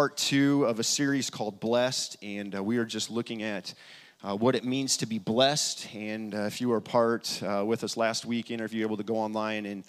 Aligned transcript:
part 0.00 0.16
two 0.16 0.64
of 0.64 0.78
a 0.78 0.82
series 0.82 1.28
called 1.28 1.60
Blessed, 1.60 2.16
and 2.22 2.56
uh, 2.56 2.64
we 2.64 2.78
are 2.78 2.86
just 2.86 3.10
looking 3.10 3.42
at 3.42 3.74
uh, 4.22 4.34
what 4.34 4.54
it 4.54 4.64
means 4.64 4.96
to 4.96 5.04
be 5.04 5.18
blessed. 5.18 5.94
And 5.94 6.34
uh, 6.34 6.44
if 6.44 6.58
you 6.58 6.70
were 6.70 6.80
part 6.80 7.38
uh, 7.42 7.64
with 7.66 7.84
us 7.84 7.98
last 7.98 8.24
weekend, 8.24 8.62
or 8.62 8.64
if 8.64 8.72
you're 8.72 8.86
able 8.86 8.96
to 8.96 9.02
go 9.02 9.16
online 9.16 9.66
and 9.66 9.84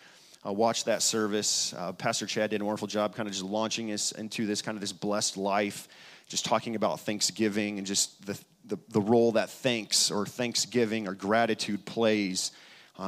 uh, 0.46 0.52
watch 0.52 0.84
that 0.84 1.02
service, 1.02 1.74
uh, 1.78 1.94
Pastor 1.94 2.26
Chad 2.26 2.50
did 2.50 2.60
a 2.60 2.66
wonderful 2.66 2.89
job 2.89 3.16
kind 3.16 3.26
of 3.26 3.32
just 3.32 3.46
launching 3.46 3.94
us 3.94 4.12
into 4.12 4.46
this 4.46 4.62
kind 4.62 4.76
of 4.76 4.82
this 4.82 4.92
blessed 4.92 5.38
life, 5.38 5.88
just 6.28 6.44
talking 6.44 6.76
about 6.76 7.00
Thanksgiving 7.00 7.78
and 7.78 7.88
just 7.88 8.26
the, 8.26 8.38
the, 8.66 8.78
the 8.90 9.00
role 9.00 9.32
that 9.32 9.50
thanks 9.50 10.12
or 10.12 10.26
Thanksgiving 10.26 11.08
or 11.08 11.14
gratitude 11.14 11.86
plays 11.86 12.52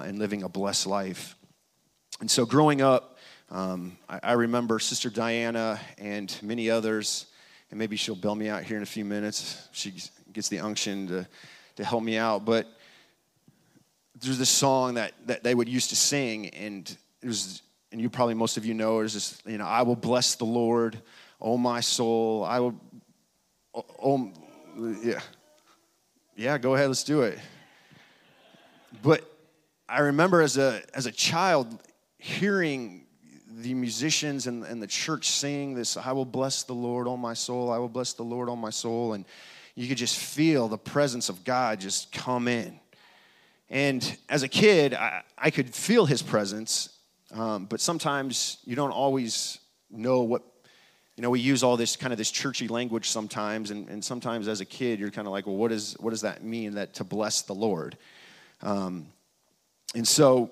in 0.05 0.19
living 0.19 0.41
a 0.41 0.47
blessed 0.47 0.87
life. 0.87 1.35
And 2.21 2.31
so 2.31 2.45
growing 2.45 2.81
up, 2.81 3.12
um, 3.53 3.97
I, 4.09 4.19
I, 4.23 4.31
remember 4.31 4.79
Sister 4.79 5.11
Diana 5.11 5.79
and 5.99 6.35
many 6.41 6.71
others, 6.71 7.27
and 7.69 7.77
maybe 7.77 7.95
she'll 7.95 8.15
bail 8.15 8.33
me 8.33 8.49
out 8.49 8.63
here 8.63 8.77
in 8.77 8.81
a 8.81 8.87
few 8.87 9.05
minutes. 9.05 9.67
She 9.73 9.93
gets 10.33 10.49
the 10.49 10.57
unction 10.57 11.07
to, 11.09 11.27
to 11.75 11.85
help 11.85 12.01
me 12.01 12.17
out. 12.17 12.45
But 12.45 12.65
there's 14.19 14.39
this 14.39 14.49
song 14.49 14.95
that, 14.95 15.13
that 15.27 15.43
they 15.43 15.53
would 15.53 15.69
used 15.69 15.89
to 15.91 15.95
sing, 15.95 16.49
and 16.49 16.97
it 17.21 17.27
was, 17.27 17.61
and 17.91 18.01
you 18.01 18.09
probably 18.09 18.33
most 18.33 18.57
of 18.57 18.65
you 18.65 18.73
know, 18.73 19.01
is 19.01 19.13
this, 19.13 19.39
you 19.45 19.59
know, 19.59 19.67
I 19.67 19.83
will 19.83 19.95
bless 19.95 20.33
the 20.33 20.45
Lord, 20.45 20.99
oh 21.39 21.55
my 21.55 21.79
soul. 21.79 22.43
I 22.43 22.59
will, 22.59 22.75
oh, 23.75 23.85
oh 24.01 24.31
yeah. 25.03 25.19
Yeah, 26.35 26.57
go 26.57 26.73
ahead, 26.73 26.87
let's 26.87 27.03
do 27.03 27.21
it. 27.21 27.37
But 29.03 29.23
I 29.87 29.99
remember 29.99 30.41
as 30.41 30.57
a, 30.57 30.81
as 30.95 31.05
a 31.05 31.11
child 31.11 31.79
hearing 32.17 33.02
the 33.59 33.73
musicians 33.73 34.47
and, 34.47 34.63
and 34.63 34.81
the 34.81 34.87
church 34.87 35.29
sing 35.29 35.73
this, 35.73 35.97
I 35.97 36.11
will 36.11 36.25
bless 36.25 36.63
the 36.63 36.73
Lord, 36.73 37.07
all 37.07 37.17
my 37.17 37.33
soul, 37.33 37.71
I 37.71 37.77
will 37.77 37.89
bless 37.89 38.13
the 38.13 38.23
Lord, 38.23 38.49
all 38.49 38.55
my 38.55 38.69
soul. 38.69 39.13
And 39.13 39.25
you 39.75 39.87
could 39.87 39.97
just 39.97 40.17
feel 40.17 40.67
the 40.67 40.77
presence 40.77 41.29
of 41.29 41.43
God 41.43 41.79
just 41.79 42.11
come 42.11 42.47
in. 42.47 42.79
And 43.69 44.17
as 44.29 44.43
a 44.43 44.47
kid, 44.47 44.93
I, 44.93 45.23
I 45.37 45.49
could 45.49 45.73
feel 45.73 46.05
his 46.05 46.21
presence, 46.21 46.89
um, 47.31 47.65
but 47.65 47.79
sometimes 47.79 48.57
you 48.65 48.75
don't 48.75 48.91
always 48.91 49.59
know 49.89 50.21
what, 50.21 50.43
you 51.15 51.21
know, 51.21 51.29
we 51.29 51.39
use 51.39 51.63
all 51.63 51.77
this 51.77 51.95
kind 51.95 52.11
of 52.11 52.17
this 52.17 52.31
churchy 52.31 52.67
language 52.67 53.09
sometimes, 53.09 53.71
and, 53.71 53.87
and 53.89 54.03
sometimes 54.03 54.47
as 54.47 54.61
a 54.61 54.65
kid, 54.65 54.99
you're 54.99 55.11
kind 55.11 55.27
of 55.27 55.31
like, 55.31 55.47
well, 55.47 55.55
what, 55.55 55.71
is, 55.71 55.95
what 55.99 56.11
does 56.11 56.21
that 56.21 56.43
mean, 56.43 56.75
that 56.75 56.93
to 56.95 57.03
bless 57.03 57.41
the 57.41 57.53
Lord? 57.53 57.97
Um, 58.61 59.07
and 59.95 60.07
so 60.07 60.51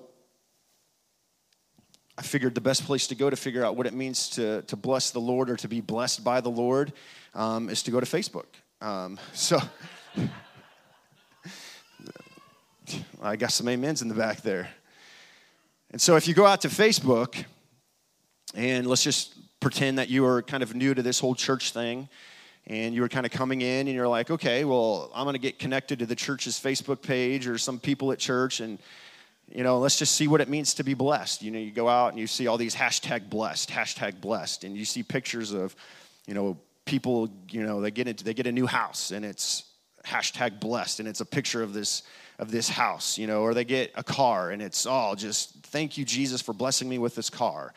I 2.22 2.24
figured 2.24 2.54
the 2.54 2.60
best 2.60 2.84
place 2.84 3.08
to 3.08 3.16
go 3.16 3.30
to 3.30 3.34
figure 3.34 3.64
out 3.64 3.74
what 3.74 3.84
it 3.84 3.94
means 3.94 4.28
to, 4.28 4.62
to 4.62 4.76
bless 4.76 5.10
the 5.10 5.18
Lord 5.18 5.50
or 5.50 5.56
to 5.56 5.66
be 5.66 5.80
blessed 5.80 6.22
by 6.22 6.40
the 6.40 6.50
Lord 6.50 6.92
um, 7.34 7.68
is 7.68 7.82
to 7.82 7.90
go 7.90 7.98
to 7.98 8.06
Facebook. 8.06 8.44
Um, 8.80 9.18
so 9.32 9.58
I 13.20 13.34
got 13.34 13.50
some 13.50 13.66
amens 13.66 14.02
in 14.02 14.08
the 14.08 14.14
back 14.14 14.42
there. 14.42 14.70
And 15.90 16.00
so 16.00 16.14
if 16.14 16.28
you 16.28 16.34
go 16.34 16.46
out 16.46 16.60
to 16.60 16.68
Facebook, 16.68 17.44
and 18.54 18.86
let's 18.86 19.02
just 19.02 19.34
pretend 19.58 19.98
that 19.98 20.08
you 20.08 20.24
are 20.24 20.42
kind 20.42 20.62
of 20.62 20.76
new 20.76 20.94
to 20.94 21.02
this 21.02 21.18
whole 21.18 21.34
church 21.34 21.72
thing, 21.72 22.08
and 22.68 22.94
you 22.94 23.00
were 23.00 23.08
kind 23.08 23.26
of 23.26 23.32
coming 23.32 23.62
in 23.62 23.88
and 23.88 23.96
you're 23.96 24.06
like, 24.06 24.30
okay, 24.30 24.64
well, 24.64 25.10
I'm 25.12 25.24
going 25.24 25.34
to 25.34 25.40
get 25.40 25.58
connected 25.58 25.98
to 25.98 26.06
the 26.06 26.14
church's 26.14 26.54
Facebook 26.54 27.02
page 27.02 27.48
or 27.48 27.58
some 27.58 27.80
people 27.80 28.12
at 28.12 28.20
church, 28.20 28.60
and 28.60 28.78
you 29.54 29.62
know, 29.62 29.78
let's 29.78 29.98
just 29.98 30.16
see 30.16 30.28
what 30.28 30.40
it 30.40 30.48
means 30.48 30.74
to 30.74 30.84
be 30.84 30.94
blessed. 30.94 31.42
You 31.42 31.50
know, 31.50 31.58
you 31.58 31.70
go 31.70 31.88
out 31.88 32.08
and 32.08 32.18
you 32.18 32.26
see 32.26 32.46
all 32.46 32.56
these 32.56 32.74
hashtag 32.74 33.28
blessed, 33.28 33.70
hashtag 33.70 34.20
blessed, 34.20 34.64
and 34.64 34.76
you 34.76 34.86
see 34.86 35.02
pictures 35.02 35.52
of, 35.52 35.76
you 36.26 36.32
know, 36.32 36.58
people, 36.86 37.28
you 37.50 37.62
know, 37.62 37.80
they 37.80 37.90
get 37.90 38.08
into 38.08 38.24
they 38.24 38.34
get 38.34 38.46
a 38.46 38.52
new 38.52 38.66
house 38.66 39.10
and 39.10 39.24
it's 39.24 39.64
hashtag 40.06 40.58
blessed 40.58 41.00
and 41.00 41.08
it's 41.08 41.20
a 41.20 41.26
picture 41.26 41.62
of 41.62 41.74
this 41.74 42.02
of 42.38 42.50
this 42.50 42.68
house, 42.68 43.18
you 43.18 43.26
know, 43.26 43.42
or 43.42 43.52
they 43.52 43.64
get 43.64 43.92
a 43.94 44.02
car 44.02 44.50
and 44.50 44.62
it's 44.62 44.86
all 44.86 45.14
just 45.14 45.54
thank 45.66 45.98
you 45.98 46.04
Jesus 46.04 46.40
for 46.40 46.54
blessing 46.54 46.88
me 46.88 46.96
with 46.98 47.14
this 47.14 47.28
car. 47.28 47.74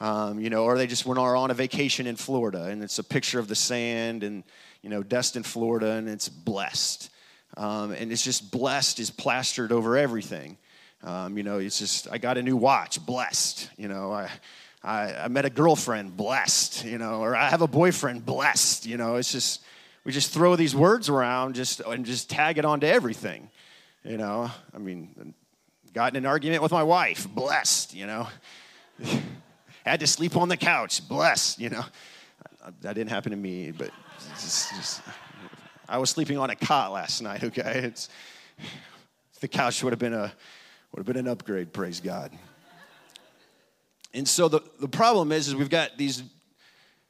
Um, 0.00 0.40
you 0.40 0.50
know, 0.50 0.64
or 0.64 0.76
they 0.76 0.88
just 0.88 1.06
went 1.06 1.20
on 1.20 1.52
a 1.52 1.54
vacation 1.54 2.08
in 2.08 2.16
Florida 2.16 2.64
and 2.64 2.82
it's 2.82 2.98
a 2.98 3.04
picture 3.04 3.38
of 3.38 3.46
the 3.46 3.54
sand 3.54 4.24
and 4.24 4.42
you 4.82 4.90
know 4.90 5.04
dust 5.04 5.36
in 5.36 5.44
Florida, 5.44 5.92
and 5.92 6.08
it's 6.08 6.28
blessed. 6.28 7.10
Um, 7.56 7.92
and 7.92 8.10
it's 8.10 8.24
just 8.24 8.50
blessed 8.50 8.98
is 8.98 9.10
plastered 9.10 9.70
over 9.70 9.96
everything. 9.96 10.56
Um, 11.04 11.36
you 11.36 11.42
know, 11.42 11.58
it's 11.58 11.78
just, 11.78 12.08
I 12.10 12.18
got 12.18 12.38
a 12.38 12.42
new 12.42 12.56
watch, 12.56 13.04
blessed. 13.04 13.70
You 13.76 13.88
know, 13.88 14.12
I, 14.12 14.30
I, 14.84 15.14
I, 15.24 15.28
met 15.28 15.44
a 15.44 15.50
girlfriend, 15.50 16.16
blessed, 16.16 16.84
you 16.84 16.98
know, 16.98 17.20
or 17.20 17.34
I 17.34 17.50
have 17.50 17.62
a 17.62 17.66
boyfriend, 17.66 18.24
blessed. 18.24 18.86
You 18.86 18.96
know, 18.96 19.16
it's 19.16 19.32
just, 19.32 19.62
we 20.04 20.12
just 20.12 20.32
throw 20.32 20.54
these 20.54 20.74
words 20.76 21.08
around 21.08 21.54
just, 21.54 21.80
and 21.80 22.04
just 22.04 22.30
tag 22.30 22.58
it 22.58 22.64
onto 22.64 22.86
everything. 22.86 23.50
You 24.04 24.16
know, 24.16 24.50
I 24.74 24.78
mean, 24.78 25.34
got 25.92 26.12
in 26.12 26.16
an 26.16 26.26
argument 26.26 26.62
with 26.62 26.72
my 26.72 26.82
wife, 26.82 27.28
blessed, 27.28 27.94
you 27.94 28.06
know. 28.06 28.28
Had 29.84 30.00
to 30.00 30.06
sleep 30.06 30.36
on 30.36 30.48
the 30.48 30.56
couch, 30.56 31.06
blessed, 31.08 31.58
you 31.58 31.70
know. 31.70 31.84
That 32.82 32.94
didn't 32.94 33.10
happen 33.10 33.32
to 33.32 33.36
me, 33.36 33.72
but 33.72 33.90
just, 34.34 34.70
just, 34.70 35.02
I 35.88 35.98
was 35.98 36.10
sleeping 36.10 36.38
on 36.38 36.50
a 36.50 36.56
cot 36.56 36.92
last 36.92 37.20
night, 37.22 37.42
okay? 37.42 37.80
It's, 37.84 38.08
the 39.40 39.48
couch 39.48 39.82
would 39.82 39.92
have 39.92 39.98
been 39.98 40.14
a, 40.14 40.32
would 40.92 40.98
have 40.98 41.06
been 41.06 41.16
an 41.16 41.28
upgrade, 41.28 41.72
praise 41.72 42.00
God. 42.00 42.30
And 44.14 44.28
so 44.28 44.48
the, 44.48 44.60
the 44.78 44.88
problem 44.88 45.32
is, 45.32 45.48
is 45.48 45.54
we've 45.54 45.70
got 45.70 45.96
these 45.96 46.22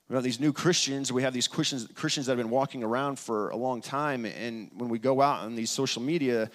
we 0.08 0.16
have 0.16 0.24
these 0.24 0.40
new 0.40 0.52
Christians, 0.52 1.10
we 1.10 1.22
have 1.22 1.32
these 1.32 1.48
Christians, 1.48 1.88
Christians 1.94 2.26
that 2.26 2.32
have 2.32 2.38
been 2.38 2.50
walking 2.50 2.82
around 2.82 3.18
for 3.18 3.48
a 3.48 3.56
long 3.56 3.80
time, 3.80 4.26
and 4.26 4.70
when 4.76 4.90
we 4.90 4.98
go 4.98 5.22
out 5.22 5.40
on 5.40 5.54
these 5.54 5.70
social 5.70 6.02
media, 6.02 6.50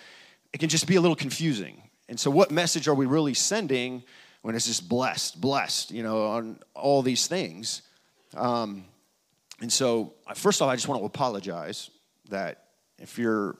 it 0.53 0.59
can 0.59 0.69
just 0.69 0.85
be 0.85 0.95
a 0.95 1.01
little 1.01 1.15
confusing. 1.15 1.81
And 2.07 2.19
so, 2.19 2.29
what 2.29 2.51
message 2.51 2.87
are 2.87 2.93
we 2.93 3.07
really 3.07 3.33
sending 3.33 4.03
when 4.43 4.53
it's 4.53 4.67
just 4.67 4.87
blessed, 4.87 5.41
blessed, 5.41 5.89
you 5.89 6.03
know, 6.03 6.27
on 6.27 6.59
all 6.75 7.01
these 7.01 7.25
things? 7.25 7.81
Um, 8.35 8.85
and 9.59 9.73
so, 9.73 10.13
first 10.35 10.61
off, 10.61 10.69
I 10.69 10.75
just 10.75 10.87
want 10.87 11.01
to 11.01 11.05
apologize 11.05 11.89
that 12.29 12.65
if 12.99 13.17
you're 13.17 13.57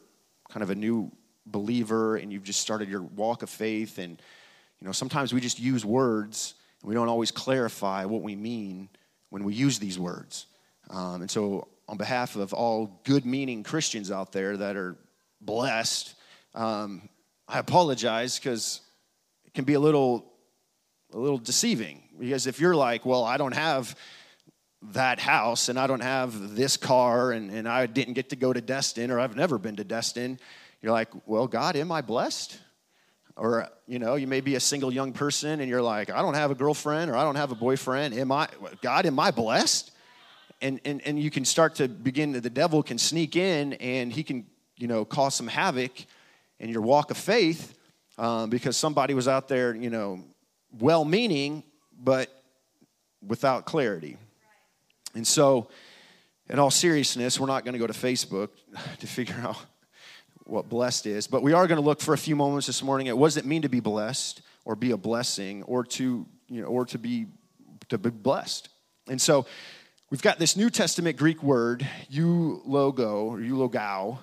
kind 0.48 0.62
of 0.62 0.70
a 0.70 0.76
new 0.76 1.12
believer 1.52 2.18
and 2.18 2.32
you've 2.32 2.44
just 2.44 2.62
started 2.62 2.90
your 2.90 3.02
walk 3.02 3.42
of 3.42 3.50
faith 3.50 3.98
and 3.98 4.22
you 4.80 4.86
know 4.86 4.92
sometimes 4.92 5.34
we 5.34 5.42
just 5.42 5.60
use 5.60 5.86
words 5.86 6.54
and 6.82 6.90
we 6.90 6.96
don't 6.96 7.10
always 7.10 7.32
clarify 7.32 8.06
what 8.06 8.22
we 8.22 8.36
mean 8.36 8.90
when 9.30 9.44
we 9.44 9.54
use 9.54 9.80
these 9.80 9.98
words. 9.98 10.46
Um, 10.90 11.22
and 11.22 11.32
so 11.32 11.68
on 11.88 11.98
behalf 11.98 12.36
of 12.36 12.54
all 12.54 13.00
good 13.04 13.26
meaning 13.26 13.64
christians 13.64 14.12
out 14.12 14.32
there 14.32 14.58
that 14.58 14.76
are 14.76 14.96
blessed 15.42 16.16
um, 16.56 17.08
i 17.48 17.60
apologize 17.60 18.38
because 18.38 18.82
it 19.46 19.54
can 19.54 19.64
be 19.64 19.74
a 19.74 19.80
little 19.80 20.32
a 21.14 21.18
little 21.18 21.38
deceiving 21.38 22.04
because 22.20 22.48
if 22.48 22.60
you're 22.60 22.76
like 22.76 23.06
well 23.06 23.24
i 23.24 23.38
don't 23.38 23.56
have 23.56 23.96
that 24.82 25.20
house 25.20 25.70
and 25.70 25.80
i 25.80 25.88
don't 25.88 26.04
have 26.04 26.56
this 26.56 26.78
car 26.78 27.32
and, 27.32 27.52
and 27.52 27.68
i 27.68 27.86
didn't 27.86 28.14
get 28.14 28.30
to 28.30 28.36
go 28.36 28.52
to 28.52 28.62
destin 28.62 29.12
or 29.12 29.20
i've 29.20 29.36
never 29.36 29.58
been 29.58 29.76
to 29.76 29.84
destin 29.84 30.40
you're 30.88 30.94
like, 30.94 31.10
well, 31.26 31.48
God, 31.48 31.76
am 31.76 31.92
I 31.92 32.00
blessed? 32.00 32.58
Or, 33.36 33.68
you 33.88 34.00
know, 34.00 34.16
you 34.16 34.26
may 34.26 34.40
be 34.40 34.56
a 34.56 34.60
single 34.62 34.90
young 34.90 35.12
person 35.12 35.60
and 35.60 35.70
you're 35.70 35.82
like, 35.82 36.10
I 36.10 36.22
don't 36.22 36.36
have 36.36 36.50
a 36.50 36.56
girlfriend 36.56 37.12
or 37.12 37.18
I 37.18 37.24
don't 37.24 37.36
have 37.36 37.52
a 37.52 37.56
boyfriend. 37.56 38.14
Am 38.14 38.32
I, 38.32 38.48
God, 38.82 39.06
am 39.06 39.20
I 39.20 39.32
blessed? 39.32 39.92
And, 40.62 40.80
and, 40.86 41.06
and 41.06 41.20
you 41.20 41.30
can 41.30 41.44
start 41.44 41.76
to 41.76 41.90
begin, 41.90 42.32
the 42.32 42.50
devil 42.50 42.82
can 42.84 42.98
sneak 42.98 43.36
in 43.36 43.74
and 43.74 44.14
he 44.14 44.24
can, 44.24 44.46
you 44.78 44.88
know, 44.88 45.04
cause 45.04 45.36
some 45.36 45.48
havoc 45.48 45.92
in 46.62 46.70
your 46.70 46.82
walk 46.82 47.12
of 47.12 47.18
faith 47.18 47.78
um, 48.18 48.50
because 48.50 48.78
somebody 48.78 49.14
was 49.14 49.28
out 49.28 49.50
there, 49.50 49.76
you 49.76 49.90
know, 49.90 50.24
well 50.80 51.04
meaning, 51.04 51.64
but 52.02 52.30
without 53.28 53.66
clarity. 53.66 54.16
And 55.16 55.28
so, 55.28 55.68
in 56.50 56.60
all 56.60 56.72
seriousness, 56.72 57.42
we're 57.42 57.48
not 57.48 57.66
going 57.66 57.74
to 57.74 57.80
go 57.80 57.88
to 57.88 57.94
Facebook 57.94 58.52
to 59.00 59.06
figure 59.06 59.36
out 59.42 59.58
what 60.50 60.70
blessed 60.70 61.06
is, 61.06 61.28
but 61.28 61.42
we 61.44 61.54
are 61.54 61.68
going 61.68 61.80
to 61.80 61.86
look 61.86 62.00
for 62.00 62.14
a 62.14 62.18
few 62.18 62.36
moments 62.36 62.68
this 62.68 62.82
morning 62.82 63.08
at 63.08 63.18
what 63.18 63.28
does 63.28 63.38
it 63.38 63.46
mean 63.46 63.62
to 63.64 63.70
be 63.70 63.80
blessed 63.80 64.42
or 64.66 64.76
be 64.76 64.92
a 64.92 64.98
blessing 64.98 65.64
or 65.64 65.84
to, 65.84 66.26
you 66.48 66.62
know, 66.62 66.68
or 66.68 66.86
to 66.86 66.98
be 66.98 67.28
to 67.90 67.98
be 67.98 68.10
blessed. 68.10 68.70
And 69.08 69.22
so 69.22 69.46
we've 70.10 70.22
got 70.22 70.40
this 70.40 70.56
New 70.58 70.70
Testament 70.70 71.18
Greek 71.18 71.42
word, 71.42 71.88
eulogo 72.12 73.26
or 73.26 73.38
eulogao. 73.38 74.18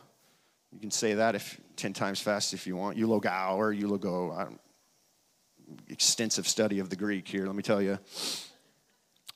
You 0.72 0.80
can 0.80 0.90
say 0.90 1.14
that 1.14 1.34
if 1.34 1.60
10 1.76 1.92
times 1.92 2.20
fast 2.20 2.52
if 2.52 2.66
you 2.66 2.76
want, 2.76 2.98
eulogao 2.98 3.56
or 3.56 3.72
eulogo. 3.72 4.58
extensive 5.88 6.46
study 6.46 6.78
of 6.78 6.90
the 6.90 6.96
Greek 6.96 7.26
here, 7.26 7.46
let 7.46 7.54
me 7.54 7.62
tell 7.62 7.80
you. 7.80 7.98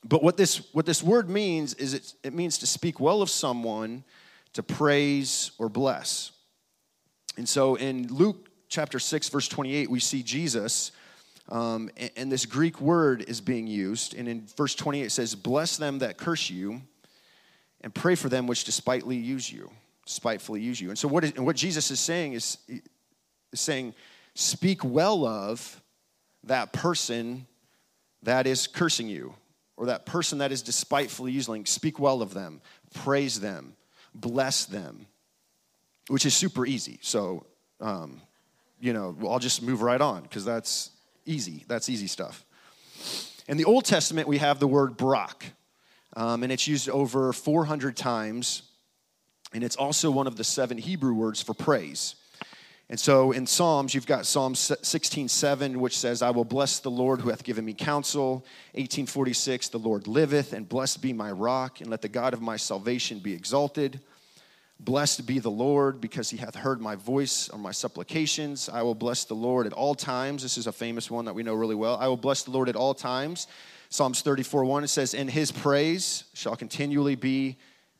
But 0.03 0.23
what 0.23 0.37
this, 0.37 0.73
what 0.73 0.85
this 0.85 1.03
word 1.03 1.29
means 1.29 1.73
is 1.73 1.93
it, 1.93 2.13
it 2.23 2.33
means 2.33 2.59
to 2.59 2.67
speak 2.67 2.99
well 2.99 3.21
of 3.21 3.29
someone, 3.29 4.03
to 4.53 4.63
praise 4.63 5.51
or 5.57 5.69
bless. 5.69 6.31
And 7.39 7.47
so 7.47 7.75
in 7.75 8.07
Luke 8.07 8.49
chapter 8.67 8.99
6, 8.99 9.29
verse 9.29 9.47
28, 9.47 9.89
we 9.89 10.01
see 10.01 10.23
Jesus, 10.23 10.91
um, 11.47 11.89
and, 11.95 12.11
and, 12.17 12.31
this 12.31 12.45
Greek 12.45 12.81
word 12.81 13.23
is 13.29 13.39
being 13.39 13.65
used. 13.65 14.13
And 14.13 14.27
in 14.27 14.45
verse 14.57 14.75
28, 14.75 15.05
it 15.05 15.09
says, 15.11 15.35
Bless 15.35 15.77
them 15.77 15.99
that 15.99 16.17
curse 16.17 16.49
you, 16.49 16.81
and 17.79 17.95
pray 17.95 18.15
for 18.15 18.27
them 18.27 18.45
which 18.45 18.65
despitefully 18.65 19.15
use 19.15 19.49
you, 19.49 19.71
spitefully 20.05 20.59
use 20.59 20.81
you. 20.81 20.89
And 20.89 20.99
so 20.99 21.07
what 21.07 21.23
is, 21.23 21.31
and 21.31 21.45
what 21.45 21.55
Jesus 21.55 21.89
is 21.91 22.01
saying 22.01 22.33
is, 22.33 22.57
is 22.67 22.81
saying, 23.61 23.95
speak 24.35 24.83
well 24.83 25.25
of 25.25 25.81
that 26.43 26.73
person 26.73 27.47
that 28.23 28.47
is 28.47 28.67
cursing 28.67 29.07
you, 29.07 29.33
or 29.77 29.85
that 29.85 30.05
person 30.05 30.39
that 30.39 30.51
is 30.51 30.61
despitefully 30.61 31.31
using. 31.31 31.65
Speak 31.65 31.99
well 31.99 32.21
of 32.21 32.33
them, 32.33 32.59
praise 32.93 33.39
them, 33.39 33.77
bless 34.13 34.65
them, 34.65 35.07
which 36.09 36.25
is 36.25 36.35
super 36.35 36.65
easy. 36.65 36.99
So, 37.01 37.45
um, 37.79 38.21
you 38.79 38.93
know, 38.93 39.15
I'll 39.27 39.39
just 39.39 39.61
move 39.61 39.81
right 39.81 40.01
on 40.01 40.23
because 40.23 40.43
that's 40.43 40.91
easy. 41.25 41.63
That's 41.67 41.89
easy 41.89 42.07
stuff. 42.07 42.45
In 43.47 43.57
the 43.57 43.65
Old 43.65 43.85
Testament, 43.85 44.27
we 44.27 44.37
have 44.37 44.59
the 44.59 44.67
word 44.67 44.97
barak, 44.97 45.45
um, 46.15 46.43
and 46.43 46.51
it's 46.51 46.67
used 46.67 46.89
over 46.89 47.33
400 47.33 47.95
times, 47.95 48.63
and 49.53 49.63
it's 49.63 49.75
also 49.75 50.11
one 50.11 50.27
of 50.27 50.35
the 50.35 50.43
seven 50.43 50.77
Hebrew 50.77 51.13
words 51.13 51.41
for 51.41 51.53
praise. 51.53 52.15
And 52.89 52.99
so 52.99 53.31
in 53.31 53.45
Psalms, 53.45 53.93
you've 53.93 54.07
got 54.07 54.25
Psalm 54.25 54.55
16, 54.55 55.27
7, 55.27 55.79
which 55.79 55.95
says, 55.95 56.23
I 56.23 56.31
will 56.31 56.43
bless 56.43 56.79
the 56.79 56.89
Lord 56.89 57.21
who 57.21 57.29
hath 57.29 57.43
given 57.43 57.63
me 57.63 57.75
counsel. 57.75 58.45
1846, 58.73 59.69
the 59.69 59.77
Lord 59.77 60.07
liveth, 60.07 60.53
and 60.53 60.67
blessed 60.67 60.99
be 60.99 61.13
my 61.13 61.31
rock, 61.31 61.81
and 61.81 61.89
let 61.91 62.01
the 62.01 62.09
God 62.09 62.33
of 62.33 62.41
my 62.41 62.57
salvation 62.57 63.19
be 63.19 63.33
exalted. 63.33 63.99
Blessed 64.79 65.25
be 65.25 65.39
the 65.39 65.51
Lord, 65.51 65.99
because 65.99 66.29
he 66.29 66.37
hath 66.37 66.55
heard 66.55 66.79
my 66.79 66.95
voice 66.95 67.49
or 67.49 67.59
my 67.59 67.71
supplications. 67.71 68.69
I 68.69 68.81
will 68.81 68.95
bless 68.95 69.25
the 69.25 69.33
Lord 69.33 69.67
at 69.67 69.73
all 69.73 69.93
times. 69.93 70.41
This 70.41 70.57
is 70.57 70.67
a 70.67 70.71
famous 70.71 71.11
one 71.11 71.25
that 71.25 71.33
we 71.35 71.43
know 71.43 71.53
really 71.53 71.75
well. 71.75 71.97
I 71.97 72.07
will 72.07 72.17
bless 72.17 72.43
the 72.43 72.51
Lord 72.51 72.69
at 72.69 72.77
all 72.77 72.93
times. 72.93 73.47
Psalms 73.89 74.21
34, 74.21 74.63
1, 74.63 74.83
it 74.83 74.87
says, 74.87 75.13
And 75.13 75.29
his 75.29 75.51
praise 75.51 76.23
shall 76.33 76.55
continually 76.55 77.15
be 77.15 77.57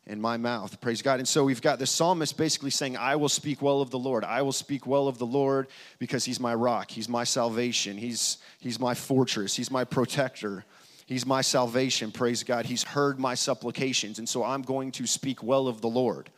in 0.10 0.20
my 0.20 0.38
mouth. 0.38 0.80
Praise 0.82 1.02
God. 1.02 1.20
And 1.20 1.28
so 1.28 1.44
we've 1.44 1.62
got 1.62 1.80
the 1.80 1.86
psalmist 1.86 2.38
basically 2.38 2.72
saying, 2.72 2.98
I 2.98 3.16
will 3.16 3.30
speak 3.30 3.62
well 3.62 3.82
of 3.82 3.92
the 3.92 4.00
Lord. 4.00 4.24
I 4.24 4.42
will 4.42 4.52
speak 4.52 4.88
well 4.88 5.08
of 5.08 5.18
the 5.18 5.26
Lord 5.26 5.68
because 6.00 6.26
he's 6.26 6.40
my 6.40 6.56
rock. 6.56 6.90
He's 6.92 7.10
my 7.10 7.24
salvation. 7.24 7.98
He's, 7.98 8.38
he's 8.60 8.80
my 8.80 8.96
fortress. 8.96 9.56
He's 9.56 9.70
my 9.70 9.84
protector. 9.84 10.66
He's 11.06 11.26
my 11.26 11.42
salvation. 11.42 12.12
Praise 12.12 12.44
God. 12.44 12.66
He's 12.66 12.84
heard 12.84 13.20
my 13.20 13.36
supplications. 13.36 14.20
And 14.20 14.28
so 14.28 14.44
I'm 14.44 14.62
going 14.62 14.92
to 14.94 15.06
speak 15.06 15.44
well 15.44 15.68
of 15.68 15.82
the 15.82 15.90
Lord. 15.90 16.30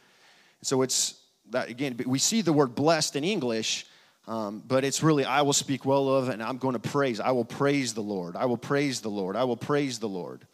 So 0.62 0.82
it's 0.82 1.16
that 1.50 1.70
again, 1.70 2.00
we 2.06 2.20
see 2.20 2.42
the 2.42 2.54
word 2.54 2.76
blessed 2.76 3.16
in 3.16 3.24
English. 3.24 3.86
Um, 4.28 4.64
but 4.66 4.84
it's 4.84 5.02
really, 5.02 5.26
I 5.26 5.42
will 5.42 5.52
speak 5.52 5.84
well 5.84 6.08
of, 6.08 6.30
and 6.30 6.44
I'm 6.44 6.58
going 6.58 6.74
to 6.74 6.80
praise. 6.80 7.20
I 7.20 7.32
will 7.32 7.44
praise 7.44 7.94
the 7.94 8.02
Lord. 8.02 8.36
I 8.36 8.46
will 8.46 8.58
praise 8.58 9.02
the 9.02 9.10
Lord. 9.10 9.36
I 9.36 9.44
will 9.46 9.58
praise 9.58 10.00
the 10.00 10.08
Lord. 10.08 10.46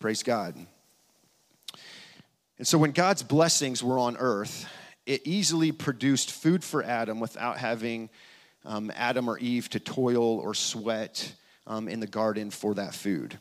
Praise 0.00 0.22
God. 0.22 0.56
And 2.58 2.66
so 2.66 2.76
when 2.76 2.90
God's 2.90 3.22
blessings 3.22 3.82
were 3.82 3.98
on 3.98 4.16
earth, 4.16 4.66
it 5.06 5.22
easily 5.24 5.72
produced 5.72 6.32
food 6.32 6.64
for 6.64 6.82
Adam 6.82 7.20
without 7.20 7.58
having 7.58 8.10
um, 8.64 8.90
Adam 8.94 9.28
or 9.28 9.38
Eve 9.38 9.68
to 9.70 9.80
toil 9.80 10.38
or 10.38 10.54
sweat 10.54 11.32
um, 11.66 11.88
in 11.88 12.00
the 12.00 12.06
garden 12.06 12.50
for 12.50 12.74
that 12.74 12.94
food. 12.94 13.38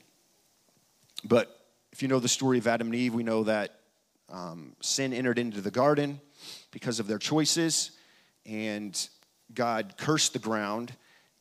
But 1.23 1.57
if 1.91 2.01
you 2.01 2.07
know 2.07 2.19
the 2.19 2.27
story 2.27 2.57
of 2.57 2.67
Adam 2.67 2.87
and 2.87 2.95
Eve, 2.95 3.13
we 3.13 3.23
know 3.23 3.43
that 3.43 3.79
um, 4.33 4.75
sin 4.81 5.13
entered 5.13 5.37
into 5.37 5.61
the 5.61 5.71
garden 5.71 6.19
because 6.71 6.99
of 6.99 7.07
their 7.07 7.19
choices, 7.19 7.91
and 8.45 9.07
God 9.53 9.93
cursed 9.97 10.33
the 10.33 10.39
ground, 10.39 10.91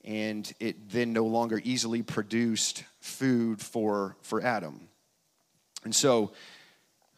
and 0.05 0.53
it 0.61 0.91
then 0.91 1.13
no 1.13 1.25
longer 1.25 1.61
easily 1.65 2.03
produced 2.03 2.85
food 3.01 3.61
for, 3.61 4.17
for 4.21 4.43
Adam. 4.43 4.89
And 5.85 5.95
so 5.95 6.33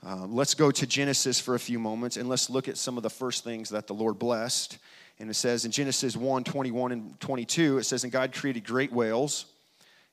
uh, 0.07 0.27
let's 0.27 0.55
go 0.55 0.71
to 0.71 0.87
Genesis 0.87 1.41
for 1.41 1.55
a 1.55 1.59
few 1.59 1.79
moments 1.79 2.17
and 2.17 2.29
let's 2.29 2.49
look 2.49 2.69
at 2.69 2.77
some 2.77 2.97
of 2.97 3.03
the 3.03 3.11
first 3.11 3.43
things 3.43 3.71
that 3.71 3.87
the 3.87 3.95
Lord 3.95 4.19
blessed. 4.19 4.79
And 5.19 5.31
it 5.31 5.35
says 5.35 5.65
in 5.65 5.71
Genesis 5.71 6.17
1 6.17 6.45
21 6.45 6.93
and 6.93 7.21
22, 7.21 7.79
it 7.79 7.85
says, 7.85 8.05
And 8.05 8.13
God 8.13 8.33
created 8.33 8.65
great 8.65 8.93
whales 8.93 9.47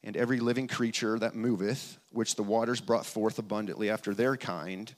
and 0.04 0.18
every 0.18 0.40
living 0.40 0.68
creature 0.68 1.20
that 1.20 1.36
moveth, 1.36 1.98
which 2.12 2.36
the 2.36 2.44
waters 2.44 2.82
brought 2.82 3.06
forth 3.06 3.38
abundantly 3.38 3.90
after 3.90 4.14
their 4.14 4.38
kind, 4.38 4.94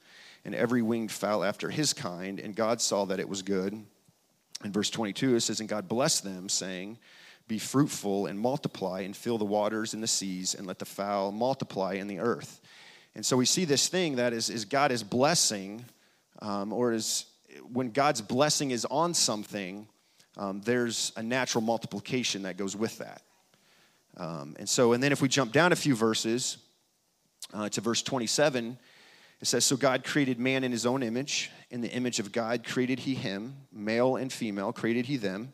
and 0.46 0.54
every 0.54 0.82
winged 0.82 1.12
fowl 1.12 1.44
after 1.44 1.70
his 1.70 1.94
kind. 1.94 2.40
And 2.40 2.56
God 2.56 2.82
saw 2.82 3.06
that 3.06 3.20
it 3.20 3.30
was 3.30 3.42
good. 3.42 3.74
In 4.64 4.72
verse 4.72 4.90
22, 4.90 5.36
it 5.36 5.42
says, 5.42 5.60
And 5.60 5.70
God 5.70 5.88
blessed 5.88 6.24
them, 6.24 6.50
saying, 6.50 6.98
Be 7.48 7.60
fruitful 7.60 8.28
and 8.28 8.40
multiply, 8.40 9.02
and 9.02 9.16
fill 9.16 9.38
the 9.38 9.46
waters 9.46 9.94
and 9.94 10.02
the 10.02 10.08
seas, 10.08 10.56
and 10.56 10.66
let 10.68 10.80
the 10.80 10.86
fowl 10.86 11.32
multiply 11.32 11.94
in 11.94 12.08
the 12.08 12.20
earth. 12.20 12.62
And 13.16 13.26
so 13.26 13.38
we 13.38 13.46
see 13.46 13.66
this 13.66 13.88
thing 13.88 14.16
that 14.16 14.34
is, 14.34 14.50
is 14.50 14.66
God 14.66 14.92
is 14.92 15.04
blessing, 15.04 15.86
um, 16.42 16.74
or 16.74 16.94
is 16.94 17.26
when 17.72 17.92
God's 17.92 18.22
blessing 18.22 18.72
is 18.72 18.86
on 18.86 19.14
something, 19.14 19.88
um, 20.38 20.62
there's 20.62 21.12
a 21.16 21.24
natural 21.24 21.62
multiplication 21.62 22.44
that 22.44 22.58
goes 22.58 22.76
with 22.76 22.98
that. 22.98 23.22
Um, 24.18 24.56
and 24.60 24.68
so, 24.68 24.94
and 24.94 25.02
then 25.02 25.12
if 25.12 25.22
we 25.22 25.28
jump 25.28 25.52
down 25.52 25.72
a 25.72 25.76
few 25.76 25.96
verses 25.96 26.58
uh, 27.54 27.70
to 27.70 27.82
verse 27.82 28.02
27, 28.02 28.78
it 29.44 29.48
says, 29.48 29.66
So 29.66 29.76
God 29.76 30.06
created 30.06 30.40
man 30.40 30.64
in 30.64 30.72
his 30.72 30.86
own 30.86 31.04
image. 31.04 31.52
In 31.70 31.82
the 31.82 31.92
image 31.92 32.18
of 32.18 32.32
God 32.32 32.64
created 32.64 33.00
he 33.00 33.14
him, 33.14 33.58
male 33.74 34.16
and 34.16 34.32
female 34.32 34.72
created 34.72 35.06
he 35.08 35.18
them, 35.18 35.52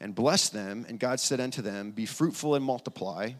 and 0.00 0.14
blessed 0.14 0.54
them. 0.54 0.86
And 0.88 0.98
God 0.98 1.20
said 1.20 1.38
unto 1.38 1.60
them, 1.60 1.90
Be 1.90 2.06
fruitful 2.06 2.54
and 2.54 2.64
multiply 2.64 3.32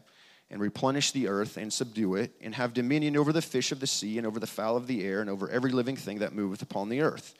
and 0.51 0.61
replenish 0.61 1.11
the 1.11 1.27
earth 1.27 1.57
and 1.57 1.73
subdue 1.73 2.13
it, 2.13 2.35
and 2.39 2.53
have 2.53 2.75
dominion 2.75 3.17
over 3.17 3.33
the 3.33 3.41
fish 3.41 3.71
of 3.71 3.79
the 3.79 3.87
sea, 3.87 4.19
and 4.19 4.27
over 4.27 4.39
the 4.39 4.45
fowl 4.45 4.77
of 4.77 4.85
the 4.85 5.03
air, 5.03 5.21
and 5.21 5.29
over 5.29 5.49
every 5.49 5.71
living 5.71 5.95
thing 5.95 6.19
that 6.19 6.33
moveth 6.33 6.61
upon 6.61 6.89
the 6.89 7.01
earth. 7.01 7.33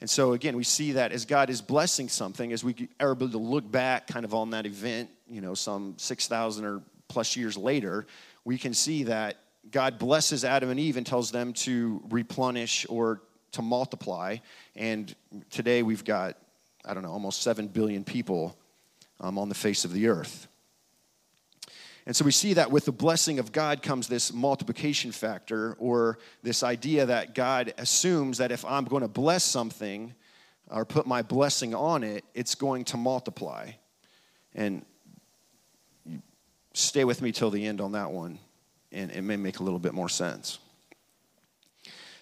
And 0.00 0.08
so, 0.08 0.32
again, 0.32 0.56
we 0.56 0.62
see 0.62 0.92
that 0.92 1.10
as 1.10 1.24
God 1.24 1.50
is 1.50 1.60
blessing 1.60 2.08
something, 2.08 2.52
as 2.52 2.62
we 2.62 2.88
are 3.00 3.10
able 3.10 3.28
to 3.30 3.38
look 3.38 3.68
back 3.68 4.06
kind 4.06 4.24
of 4.24 4.32
on 4.32 4.50
that 4.50 4.64
event, 4.64 5.10
you 5.28 5.40
know, 5.40 5.54
some 5.54 5.94
6,000 5.96 6.64
or 6.64 6.82
plus 7.08 7.34
years 7.34 7.56
later, 7.56 8.06
we 8.44 8.58
can 8.58 8.74
see 8.74 9.02
that 9.04 9.38
God 9.70 9.98
blesses 9.98 10.44
Adam 10.44 10.70
and 10.70 10.78
Eve 10.78 10.96
and 10.96 11.06
tells 11.06 11.30
them 11.30 11.52
to 11.54 12.02
replenish 12.10 12.86
or 12.88 13.22
to 13.52 13.62
multiply. 13.62 14.36
And 14.76 15.14
today 15.50 15.82
we've 15.82 16.04
got, 16.04 16.36
I 16.84 16.94
don't 16.94 17.02
know, 17.02 17.10
almost 17.10 17.42
7 17.42 17.68
billion 17.68 18.04
people 18.04 18.56
um, 19.20 19.38
on 19.38 19.48
the 19.48 19.54
face 19.54 19.84
of 19.84 19.92
the 19.92 20.08
earth. 20.08 20.48
And 22.06 22.14
so 22.14 22.24
we 22.24 22.32
see 22.32 22.52
that 22.54 22.70
with 22.70 22.84
the 22.84 22.92
blessing 22.92 23.38
of 23.38 23.50
God 23.50 23.82
comes 23.82 24.08
this 24.08 24.32
multiplication 24.32 25.10
factor, 25.10 25.74
or 25.78 26.18
this 26.42 26.62
idea 26.62 27.06
that 27.06 27.34
God 27.34 27.72
assumes 27.78 28.38
that 28.38 28.52
if 28.52 28.64
I'm 28.64 28.84
going 28.84 29.00
to 29.02 29.08
bless 29.08 29.42
something 29.42 30.14
or 30.70 30.84
put 30.84 31.06
my 31.06 31.22
blessing 31.22 31.74
on 31.74 32.04
it, 32.04 32.24
it's 32.34 32.54
going 32.54 32.84
to 32.86 32.98
multiply. 32.98 33.70
And 34.54 34.84
stay 36.74 37.04
with 37.04 37.22
me 37.22 37.32
till 37.32 37.50
the 37.50 37.64
end 37.64 37.80
on 37.80 37.92
that 37.92 38.10
one, 38.10 38.38
and 38.94 39.10
it 39.10 39.22
may 39.22 39.36
make 39.36 39.58
a 39.58 39.62
little 39.62 39.78
bit 39.78 39.92
more 39.92 40.08
sense. 40.08 40.58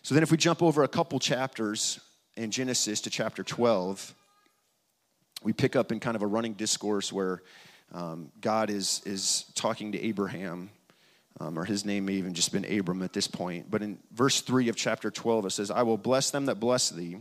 So 0.02 0.14
then, 0.14 0.22
if 0.22 0.32
we 0.32 0.36
jump 0.36 0.62
over 0.62 0.82
a 0.82 0.88
couple 0.88 1.20
chapters 1.20 2.00
in 2.36 2.50
Genesis 2.50 3.00
to 3.02 3.10
chapter 3.10 3.44
12, 3.44 4.14
we 5.44 5.52
pick 5.52 5.76
up 5.76 5.92
in 5.92 6.00
kind 6.00 6.16
of 6.16 6.22
a 6.22 6.26
running 6.26 6.54
discourse 6.54 7.12
where 7.12 7.42
um, 7.92 8.32
God 8.40 8.70
is, 8.70 9.02
is 9.04 9.44
talking 9.54 9.92
to 9.92 10.00
Abraham, 10.00 10.70
um, 11.40 11.58
or 11.58 11.64
his 11.64 11.84
name 11.84 12.06
may 12.06 12.14
even 12.14 12.34
just 12.34 12.52
been 12.52 12.64
Abram 12.64 13.02
at 13.02 13.12
this 13.12 13.28
point. 13.28 13.70
But 13.70 13.82
in 13.82 13.98
verse 14.12 14.40
3 14.40 14.68
of 14.68 14.76
chapter 14.76 15.10
12, 15.10 15.46
it 15.46 15.50
says, 15.50 15.70
I 15.70 15.82
will 15.82 15.98
bless 15.98 16.30
them 16.30 16.46
that 16.46 16.58
bless 16.58 16.90
thee, 16.90 17.18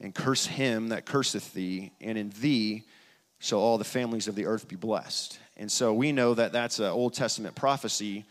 and 0.00 0.14
curse 0.14 0.46
him 0.46 0.88
that 0.88 1.06
curseth 1.06 1.54
thee, 1.54 1.92
and 2.00 2.18
in 2.18 2.30
thee 2.40 2.82
shall 3.38 3.60
all 3.60 3.78
the 3.78 3.84
families 3.84 4.28
of 4.28 4.34
the 4.34 4.46
earth 4.46 4.68
be 4.68 4.76
blessed. 4.76 5.38
And 5.56 5.70
so 5.70 5.94
we 5.94 6.12
know 6.12 6.34
that 6.34 6.52
that's 6.52 6.78
an 6.78 6.86
Old 6.86 7.14
Testament 7.14 7.54
prophecy 7.54 8.24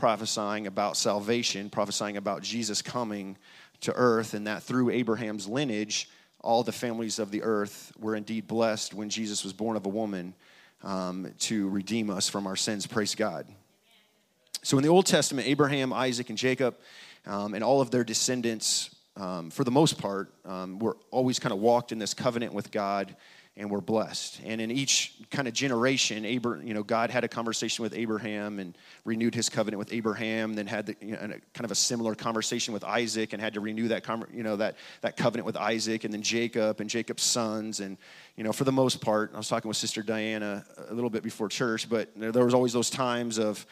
prophesying 0.00 0.66
about 0.66 0.96
salvation, 0.96 1.68
prophesying 1.68 2.16
about 2.16 2.42
Jesus 2.42 2.80
coming 2.80 3.36
to 3.82 3.92
earth, 3.92 4.32
and 4.32 4.46
that 4.46 4.62
through 4.62 4.88
Abraham's 4.88 5.46
lineage, 5.46 6.08
all 6.40 6.62
the 6.62 6.72
families 6.72 7.18
of 7.18 7.30
the 7.30 7.42
earth 7.42 7.92
were 7.98 8.16
indeed 8.16 8.48
blessed 8.48 8.94
when 8.94 9.10
Jesus 9.10 9.44
was 9.44 9.52
born 9.52 9.76
of 9.76 9.84
a 9.84 9.90
woman 9.90 10.34
um, 10.82 11.30
to 11.40 11.68
redeem 11.68 12.08
us 12.08 12.30
from 12.30 12.46
our 12.46 12.56
sins. 12.56 12.86
Praise 12.86 13.14
God. 13.14 13.46
So 14.62 14.78
in 14.78 14.82
the 14.82 14.88
Old 14.88 15.04
Testament, 15.04 15.46
Abraham, 15.46 15.92
Isaac, 15.92 16.30
and 16.30 16.38
Jacob, 16.38 16.76
um, 17.26 17.52
and 17.52 17.62
all 17.62 17.82
of 17.82 17.90
their 17.90 18.04
descendants, 18.04 18.94
um, 19.16 19.50
for 19.50 19.64
the 19.64 19.70
most 19.70 19.98
part, 19.98 20.32
um, 20.46 20.78
were 20.78 20.96
always 21.10 21.38
kind 21.38 21.52
of 21.52 21.58
walked 21.58 21.92
in 21.92 21.98
this 21.98 22.14
covenant 22.14 22.54
with 22.54 22.70
God 22.70 23.14
and 23.56 23.70
we're 23.70 23.80
blessed. 23.80 24.40
And 24.44 24.60
in 24.60 24.70
each 24.70 25.14
kind 25.30 25.46
of 25.46 25.54
generation, 25.54 26.24
Abraham, 26.24 26.66
you 26.66 26.72
know, 26.72 26.82
God 26.82 27.10
had 27.10 27.24
a 27.24 27.28
conversation 27.28 27.82
with 27.82 27.94
Abraham 27.94 28.58
and 28.58 28.76
renewed 29.04 29.34
his 29.34 29.48
covenant 29.48 29.78
with 29.78 29.92
Abraham. 29.92 30.54
Then 30.54 30.66
had 30.66 30.86
the, 30.86 30.96
you 31.00 31.12
know, 31.12 31.18
kind 31.18 31.64
of 31.64 31.70
a 31.70 31.74
similar 31.74 32.14
conversation 32.14 32.72
with 32.72 32.84
Isaac 32.84 33.32
and 33.32 33.42
had 33.42 33.54
to 33.54 33.60
renew 33.60 33.88
that, 33.88 34.06
you 34.32 34.42
know, 34.42 34.56
that 34.56 34.76
that 35.02 35.16
covenant 35.16 35.46
with 35.46 35.56
Isaac. 35.56 36.04
And 36.04 36.14
then 36.14 36.22
Jacob 36.22 36.80
and 36.80 36.88
Jacob's 36.88 37.22
sons. 37.22 37.80
And 37.80 37.98
you 38.36 38.44
know, 38.44 38.52
for 38.52 38.64
the 38.64 38.72
most 38.72 39.00
part, 39.00 39.32
I 39.34 39.36
was 39.36 39.48
talking 39.48 39.68
with 39.68 39.76
Sister 39.76 40.02
Diana 40.02 40.64
a 40.88 40.94
little 40.94 41.10
bit 41.10 41.22
before 41.22 41.48
church, 41.48 41.88
but 41.88 42.10
there 42.16 42.44
was 42.44 42.54
always 42.54 42.72
those 42.72 42.90
times 42.90 43.38
of 43.38 43.66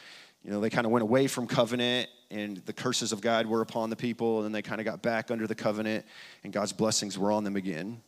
you 0.44 0.50
know, 0.50 0.60
they 0.60 0.70
kind 0.70 0.86
of 0.86 0.92
went 0.92 1.02
away 1.02 1.26
from 1.26 1.46
covenant 1.46 2.08
and 2.30 2.58
the 2.58 2.72
curses 2.72 3.12
of 3.12 3.20
God 3.20 3.46
were 3.46 3.60
upon 3.60 3.90
the 3.90 3.96
people, 3.96 4.36
and 4.36 4.44
then 4.44 4.52
they 4.52 4.62
kind 4.62 4.80
of 4.80 4.84
got 4.84 5.02
back 5.02 5.30
under 5.30 5.46
the 5.46 5.54
covenant, 5.54 6.04
and 6.44 6.52
God's 6.52 6.72
blessings 6.72 7.18
were 7.18 7.32
on 7.32 7.42
them 7.42 7.56
again. 7.56 8.02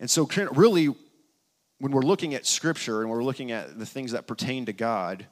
And 0.00 0.10
so, 0.10 0.28
really, 0.52 0.94
when 1.80 1.92
we're 1.92 2.02
looking 2.02 2.34
at 2.34 2.46
Scripture 2.46 3.02
and 3.02 3.10
we're 3.10 3.24
looking 3.24 3.52
at 3.52 3.78
the 3.78 3.86
things 3.86 4.12
that 4.12 4.26
pertain 4.26 4.66
to 4.66 4.72
God, 4.72 5.26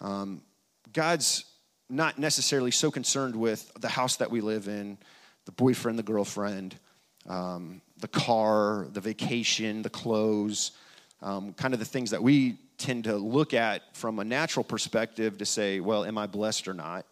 um, 0.00 0.42
God's 0.92 1.44
not 1.88 2.18
necessarily 2.18 2.70
so 2.70 2.90
concerned 2.90 3.36
with 3.36 3.70
the 3.80 3.88
house 3.88 4.16
that 4.16 4.30
we 4.30 4.40
live 4.40 4.68
in, 4.68 4.98
the 5.44 5.52
boyfriend, 5.52 5.98
the 5.98 6.02
girlfriend, 6.02 6.76
um, 7.28 7.80
the 7.98 8.08
car, 8.08 8.86
the 8.92 9.00
vacation, 9.00 9.82
the 9.82 9.90
clothes, 9.90 10.72
um, 11.20 11.52
kind 11.54 11.74
of 11.74 11.80
the 11.80 11.86
things 11.86 12.10
that 12.10 12.22
we 12.22 12.58
tend 12.78 13.04
to 13.04 13.16
look 13.16 13.54
at 13.54 13.82
from 13.96 14.18
a 14.18 14.24
natural 14.24 14.64
perspective 14.64 15.38
to 15.38 15.46
say, 15.46 15.80
well, 15.80 16.04
am 16.04 16.18
I 16.18 16.26
blessed 16.26 16.66
or 16.66 16.74
not? 16.74 17.06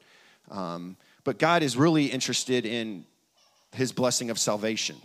Um, 0.50 0.96
but 1.22 1.38
God 1.38 1.62
is 1.62 1.76
really 1.76 2.06
interested 2.06 2.66
in 2.66 3.04
his 3.72 3.92
blessing 3.92 4.30
of 4.30 4.38
salvation, 4.38 4.96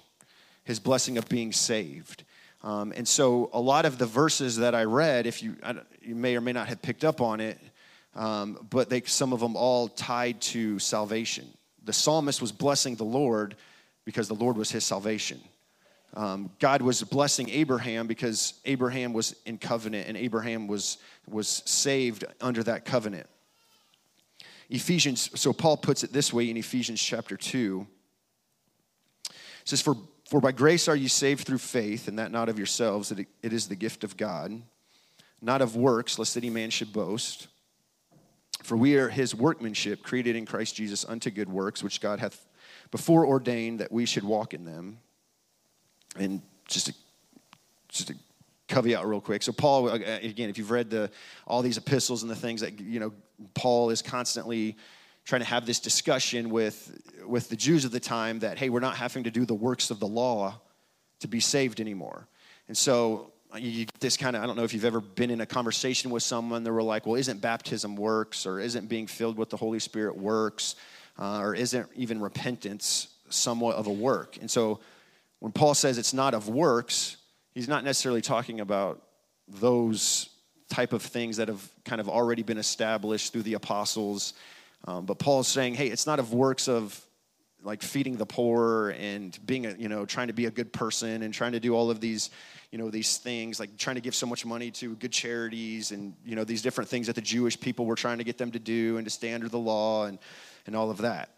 his 0.66 0.80
blessing 0.80 1.18
of 1.18 1.30
being 1.30 1.52
saved. 1.52 2.24
Um, 2.64 2.92
and 2.96 3.08
so, 3.08 3.50
a 3.54 3.62
lot 3.62 3.86
of 3.86 3.98
the 3.98 4.06
verses 4.06 4.58
that 4.58 4.76
I 4.76 4.84
read, 4.84 5.28
if 5.28 5.42
you, 5.42 5.56
you 6.02 6.16
may 6.16 6.36
or 6.36 6.42
may 6.42 6.52
not 6.52 6.68
have 6.68 6.82
picked 6.82 7.06
up 7.06 7.22
on 7.22 7.40
it, 7.40 7.60
um, 8.16 8.66
but 8.70 8.90
they, 8.90 9.02
some 9.02 9.34
of 9.34 9.40
them 9.40 9.56
all 9.56 9.88
tied 9.88 10.42
to 10.42 10.80
salvation. 10.80 11.48
The 11.84 11.94
psalmist 11.94 12.42
was 12.42 12.52
blessing 12.52 12.96
the 12.96 13.04
Lord 13.04 13.56
because 14.04 14.28
the 14.28 14.36
Lord 14.36 14.58
was 14.58 14.72
his 14.72 14.84
salvation. 14.84 15.40
Um, 16.16 16.50
God 16.60 16.82
was 16.82 17.04
blessing 17.04 17.50
Abraham 17.50 18.08
because 18.08 18.54
Abraham 18.64 19.12
was 19.12 19.36
in 19.46 19.58
covenant 19.58 20.08
and 20.08 20.16
Abraham 20.16 20.66
was, 20.66 20.98
was 21.28 21.62
saved 21.66 22.24
under 22.40 22.64
that 22.64 22.86
covenant. 22.86 23.28
Ephesians, 24.70 25.30
so 25.40 25.52
Paul 25.52 25.78
puts 25.78 26.04
it 26.04 26.14
this 26.14 26.32
way 26.32 26.50
in 26.50 26.58
Ephesians 26.58 27.02
chapter 27.02 27.36
2. 27.36 27.86
It 29.30 29.36
says, 29.66 29.82
For, 29.82 29.96
for 30.30 30.42
by 30.42 30.52
grace 30.52 30.88
are 30.88 30.96
you 30.96 31.08
saved 31.08 31.46
through 31.46 31.60
faith, 31.60 32.08
and 32.08 32.18
that 32.20 32.32
not 32.32 32.50
of 32.50 32.58
yourselves, 32.58 33.12
it 33.12 33.28
is 33.42 33.68
the 33.68 33.76
gift 33.76 34.04
of 34.04 34.18
God, 34.18 34.62
not 35.42 35.62
of 35.62 35.76
works, 35.76 36.18
lest 36.18 36.36
any 36.36 36.50
man 36.50 36.70
should 36.70 36.92
boast. 36.92 37.48
For 38.64 38.76
we 38.76 38.96
are 38.98 39.10
his 39.10 39.36
workmanship, 39.36 40.02
created 40.02 40.36
in 40.36 40.46
Christ 40.46 40.76
Jesus 40.76 41.06
unto 41.06 41.30
good 41.30 41.50
works, 41.50 41.84
which 41.84 42.02
God 42.02 42.20
hath 42.20 42.44
before 42.90 43.26
ordained 43.26 43.80
that 43.80 43.92
we 43.92 44.06
should 44.06 44.24
walk 44.24 44.54
in 44.54 44.66
them. 44.66 44.98
And 46.18 46.42
just 46.68 46.88
to, 46.88 46.94
just 47.90 48.08
to 48.08 48.16
caveat 48.68 49.06
real 49.06 49.22
quick. 49.22 49.44
So 49.44 49.52
Paul, 49.52 49.90
uh, 49.90 49.96
again, 49.96 50.50
if 50.50 50.58
you've 50.58 50.72
read 50.72 50.90
the 50.90 51.12
all 51.46 51.62
these 51.62 51.78
epistles 51.78 52.24
and 52.24 52.32
the 52.32 52.36
things 52.36 52.62
that 52.62 52.80
you 52.80 53.00
know, 53.00 53.14
Paul 53.54 53.92
is 53.92 54.02
constantly 54.02 54.78
trying 55.26 55.42
to 55.42 55.48
have 55.48 55.66
this 55.66 55.80
discussion 55.80 56.50
with 56.50 57.02
with 57.26 57.50
the 57.50 57.56
Jews 57.56 57.86
of 57.86 57.92
the 57.92 58.00
time 58.00 58.40
that 58.40 58.58
hey, 58.58 58.70
we're 58.70 58.80
not 58.80 58.96
having 58.96 59.24
to 59.24 59.32
do 59.32 59.46
the 59.46 59.56
works 59.56 59.92
of 59.92 60.00
the 60.00 60.08
law 60.08 60.60
to 61.20 61.28
be 61.28 61.40
saved 61.40 61.82
anymore. 61.82 62.28
And 62.68 62.78
so 62.78 63.32
uh, 63.54 63.58
you 63.58 63.86
get 63.86 64.00
this 64.00 64.18
kind 64.18 64.36
of 64.36 64.44
i 64.44 64.46
don't 64.46 64.56
know 64.56 64.64
if 64.64 64.74
you've 64.74 64.86
ever 64.86 65.00
been 65.00 65.30
in 65.30 65.40
a 65.40 65.46
conversation 65.46 66.10
with 66.10 66.24
someone 66.24 66.64
that 66.64 66.74
were 66.74 66.84
like 66.84 67.06
well 67.06 67.16
isn't 67.16 67.40
baptism 67.42 67.96
works 67.96 68.46
or 68.46 68.60
isn't 68.60 68.88
being 68.90 69.08
filled 69.08 69.38
with 69.38 69.50
the 69.50 69.58
holy 69.58 69.80
spirit 69.80 70.18
works 70.18 70.76
uh, 71.20 71.40
or 71.40 71.56
isn't 71.56 71.88
even 71.96 72.20
repentance 72.20 73.08
somewhat 73.30 73.76
of 73.76 73.88
a 73.88 73.92
work 73.92 74.38
and 74.42 74.50
so 74.50 74.80
when 75.40 75.52
paul 75.52 75.74
says 75.74 75.98
it's 75.98 76.14
not 76.14 76.34
of 76.34 76.50
works 76.50 77.18
he's 77.54 77.68
not 77.68 77.84
necessarily 77.84 78.22
talking 78.22 78.60
about 78.60 79.02
those 79.48 80.30
type 80.70 80.92
of 80.92 81.04
things 81.04 81.38
that 81.38 81.48
have 81.48 81.70
kind 81.86 82.02
of 82.02 82.10
already 82.10 82.42
been 82.42 82.58
established 82.58 83.32
through 83.32 83.44
the 83.44 83.54
apostles 83.54 84.34
um, 84.86 85.06
but 85.06 85.20
paul's 85.20 85.48
saying 85.48 85.74
hey 85.76 85.88
it's 85.88 86.08
not 86.08 86.20
of 86.20 86.34
works 86.34 86.68
of 86.68 87.00
like 87.64 87.82
feeding 87.82 88.16
the 88.16 88.26
poor 88.26 88.90
and 89.00 89.40
being 89.46 89.66
a 89.66 89.74
you 89.74 89.90
know 89.90 90.06
trying 90.06 90.28
to 90.28 90.34
be 90.34 90.46
a 90.46 90.52
good 90.52 90.72
person 90.72 91.24
and 91.24 91.34
trying 91.34 91.52
to 91.52 91.60
do 91.60 91.76
all 91.76 91.90
of 91.90 92.00
these 92.00 92.30
you 92.72 92.78
know 92.78 92.90
these 92.90 93.18
things 93.18 93.60
like 93.60 93.76
trying 93.78 93.96
to 93.96 94.02
give 94.02 94.14
so 94.14 94.28
much 94.28 94.46
money 94.46 94.70
to 94.70 94.96
good 94.96 95.12
charities 95.12 95.92
and 95.92 96.14
you 96.26 96.36
know 96.36 96.44
these 96.44 96.62
different 96.62 96.90
things 96.90 97.08
that 97.08 97.16
the 97.16 97.22
jewish 97.22 97.60
people 97.60 97.86
were 97.86 97.96
trying 97.96 98.20
to 98.20 98.24
get 98.24 98.38
them 98.38 98.52
to 98.52 98.60
do 98.60 98.98
and 98.98 99.06
to 99.06 99.12
stay 99.12 99.34
under 99.34 99.50
the 99.50 99.58
law 99.58 100.06
and 100.06 100.20
and 100.66 100.76
all 100.76 100.90
of 100.90 100.98
that. 101.00 101.30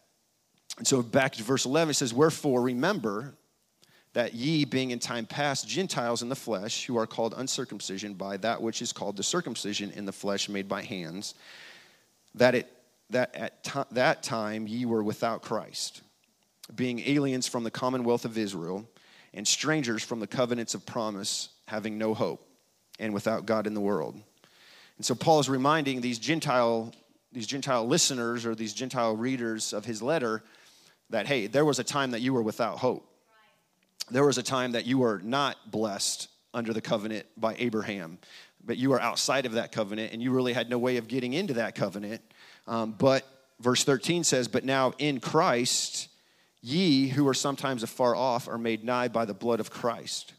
And 0.77 0.87
so 0.87 1.01
back 1.01 1.33
to 1.33 1.43
verse 1.43 1.65
11 1.65 1.91
it 1.91 1.93
says 1.95 2.13
wherefore 2.13 2.61
remember 2.61 3.33
that 4.13 4.33
ye 4.33 4.65
being 4.65 4.91
in 4.91 4.99
time 4.99 5.25
past 5.25 5.67
gentiles 5.67 6.21
in 6.21 6.29
the 6.29 6.35
flesh 6.35 6.85
who 6.85 6.97
are 6.97 7.07
called 7.07 7.33
uncircumcision 7.37 8.13
by 8.13 8.37
that 8.37 8.61
which 8.61 8.81
is 8.81 8.93
called 8.93 9.17
the 9.17 9.23
circumcision 9.23 9.91
in 9.91 10.05
the 10.05 10.11
flesh 10.11 10.49
made 10.49 10.67
by 10.67 10.83
hands 10.83 11.33
that 12.35 12.53
it 12.53 12.71
that 13.09 13.35
at 13.35 13.63
t- 13.63 13.79
that 13.91 14.23
time 14.23 14.67
ye 14.67 14.85
were 14.85 15.03
without 15.03 15.41
christ 15.41 16.01
being 16.75 16.99
aliens 16.99 17.47
from 17.47 17.63
the 17.63 17.71
commonwealth 17.71 18.25
of 18.25 18.37
Israel 18.37 18.87
and 19.33 19.47
strangers 19.47 20.03
from 20.03 20.19
the 20.19 20.27
covenants 20.27 20.73
of 20.73 20.85
promise, 20.85 21.49
having 21.67 21.97
no 21.97 22.13
hope 22.13 22.45
and 22.99 23.13
without 23.13 23.45
God 23.45 23.67
in 23.67 23.73
the 23.73 23.81
world. 23.81 24.15
And 24.97 25.05
so 25.05 25.15
Paul 25.15 25.39
is 25.39 25.49
reminding 25.49 26.01
these 26.01 26.19
Gentile, 26.19 26.93
these 27.31 27.47
Gentile 27.47 27.87
listeners 27.87 28.45
or 28.45 28.55
these 28.55 28.73
Gentile 28.73 29.15
readers 29.15 29.73
of 29.73 29.85
his 29.85 30.01
letter 30.01 30.43
that, 31.09 31.27
hey, 31.27 31.47
there 31.47 31.65
was 31.65 31.79
a 31.79 31.83
time 31.83 32.11
that 32.11 32.21
you 32.21 32.33
were 32.33 32.41
without 32.41 32.79
hope. 32.79 33.07
There 34.09 34.25
was 34.25 34.37
a 34.37 34.43
time 34.43 34.71
that 34.71 34.85
you 34.85 34.99
were 34.99 35.21
not 35.23 35.69
blessed 35.69 36.29
under 36.53 36.73
the 36.73 36.81
covenant 36.81 37.27
by 37.37 37.55
Abraham, 37.59 38.17
but 38.65 38.77
you 38.77 38.89
were 38.89 38.99
outside 38.99 39.45
of 39.45 39.53
that 39.53 39.71
covenant 39.71 40.13
and 40.13 40.21
you 40.21 40.31
really 40.31 40.53
had 40.53 40.69
no 40.69 40.79
way 40.79 40.97
of 40.97 41.07
getting 41.07 41.33
into 41.33 41.53
that 41.53 41.75
covenant. 41.75 42.21
Um, 42.67 42.93
but 42.97 43.25
verse 43.59 43.83
13 43.83 44.23
says, 44.23 44.47
But 44.47 44.65
now 44.65 44.93
in 44.99 45.19
Christ, 45.19 46.09
Ye 46.61 47.07
who 47.07 47.27
are 47.27 47.33
sometimes 47.33 47.83
afar 47.83 48.15
off 48.15 48.47
are 48.47 48.57
made 48.57 48.83
nigh 48.83 49.07
by 49.07 49.25
the 49.25 49.33
blood 49.33 49.59
of 49.59 49.69
Christ. 49.69 50.33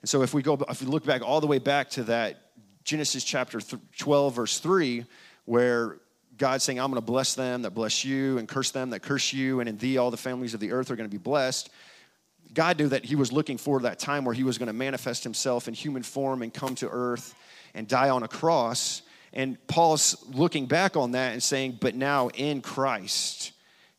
And 0.00 0.08
so 0.08 0.22
if 0.22 0.32
we 0.32 0.40
go, 0.40 0.54
if 0.68 0.80
we 0.80 0.86
look 0.86 1.04
back 1.04 1.22
all 1.22 1.40
the 1.40 1.46
way 1.46 1.58
back 1.58 1.90
to 1.90 2.04
that 2.04 2.40
Genesis 2.84 3.24
chapter 3.24 3.60
12, 3.98 4.34
verse 4.34 4.58
3, 4.60 5.04
where 5.44 5.98
God's 6.38 6.64
saying, 6.64 6.78
I'm 6.78 6.90
going 6.90 7.02
to 7.02 7.06
bless 7.06 7.34
them 7.34 7.62
that 7.62 7.72
bless 7.72 8.04
you 8.04 8.38
and 8.38 8.48
curse 8.48 8.70
them 8.70 8.90
that 8.90 9.00
curse 9.00 9.32
you, 9.32 9.60
and 9.60 9.68
in 9.68 9.76
thee 9.76 9.98
all 9.98 10.10
the 10.10 10.16
families 10.16 10.54
of 10.54 10.60
the 10.60 10.72
earth 10.72 10.90
are 10.90 10.96
going 10.96 11.08
to 11.08 11.14
be 11.14 11.22
blessed. 11.22 11.70
God 12.52 12.78
knew 12.78 12.88
that 12.88 13.04
he 13.04 13.16
was 13.16 13.32
looking 13.32 13.58
for 13.58 13.80
that 13.80 13.98
time 13.98 14.24
where 14.24 14.34
he 14.34 14.44
was 14.44 14.58
going 14.58 14.68
to 14.68 14.72
manifest 14.72 15.24
himself 15.24 15.66
in 15.66 15.74
human 15.74 16.02
form 16.02 16.42
and 16.42 16.54
come 16.54 16.76
to 16.76 16.88
earth 16.88 17.34
and 17.74 17.88
die 17.88 18.10
on 18.10 18.22
a 18.22 18.28
cross. 18.28 19.02
And 19.34 19.58
Paul's 19.66 20.24
looking 20.28 20.66
back 20.66 20.96
on 20.96 21.10
that 21.10 21.32
and 21.32 21.42
saying, 21.42 21.78
But 21.80 21.94
now 21.94 22.28
in 22.28 22.62
Christ, 22.62 23.52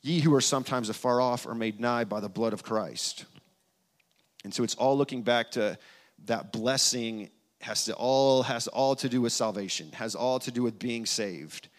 Ye 0.05 0.19
who 0.19 0.35
are 0.35 0.41
sometimes 0.41 0.89
afar 0.89 1.19
off 1.19 1.47
are 1.47 1.55
made 1.55 1.79
nigh 1.79 2.03
by 2.03 2.19
the 2.19 2.29
blood 2.29 2.53
of 2.53 2.61
Christ. 2.61 3.25
And 4.43 4.53
so 4.53 4.63
it's 4.63 4.75
all 4.75 4.95
looking 4.95 5.23
back 5.23 5.49
to 5.51 5.79
that 6.25 6.51
blessing 6.51 7.31
has 7.61 7.85
to 7.85 7.95
all 7.95 8.43
has 8.43 8.67
all 8.67 8.95
to 8.97 9.09
do 9.09 9.19
with 9.19 9.33
salvation, 9.33 9.91
has 9.93 10.13
all 10.13 10.37
to 10.41 10.51
do 10.51 10.61
with 10.61 10.77
being 10.77 11.07
saved. 11.07 11.69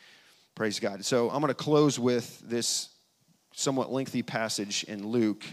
Praise 0.56 0.80
God. 0.80 1.04
So 1.04 1.30
I'm 1.30 1.40
going 1.40 1.48
to 1.50 1.54
close 1.54 2.00
with 2.00 2.40
this 2.40 2.88
somewhat 3.54 3.92
lengthy 3.92 4.25
passage 4.25 4.82
in 4.88 5.06
Luke. 5.06 5.44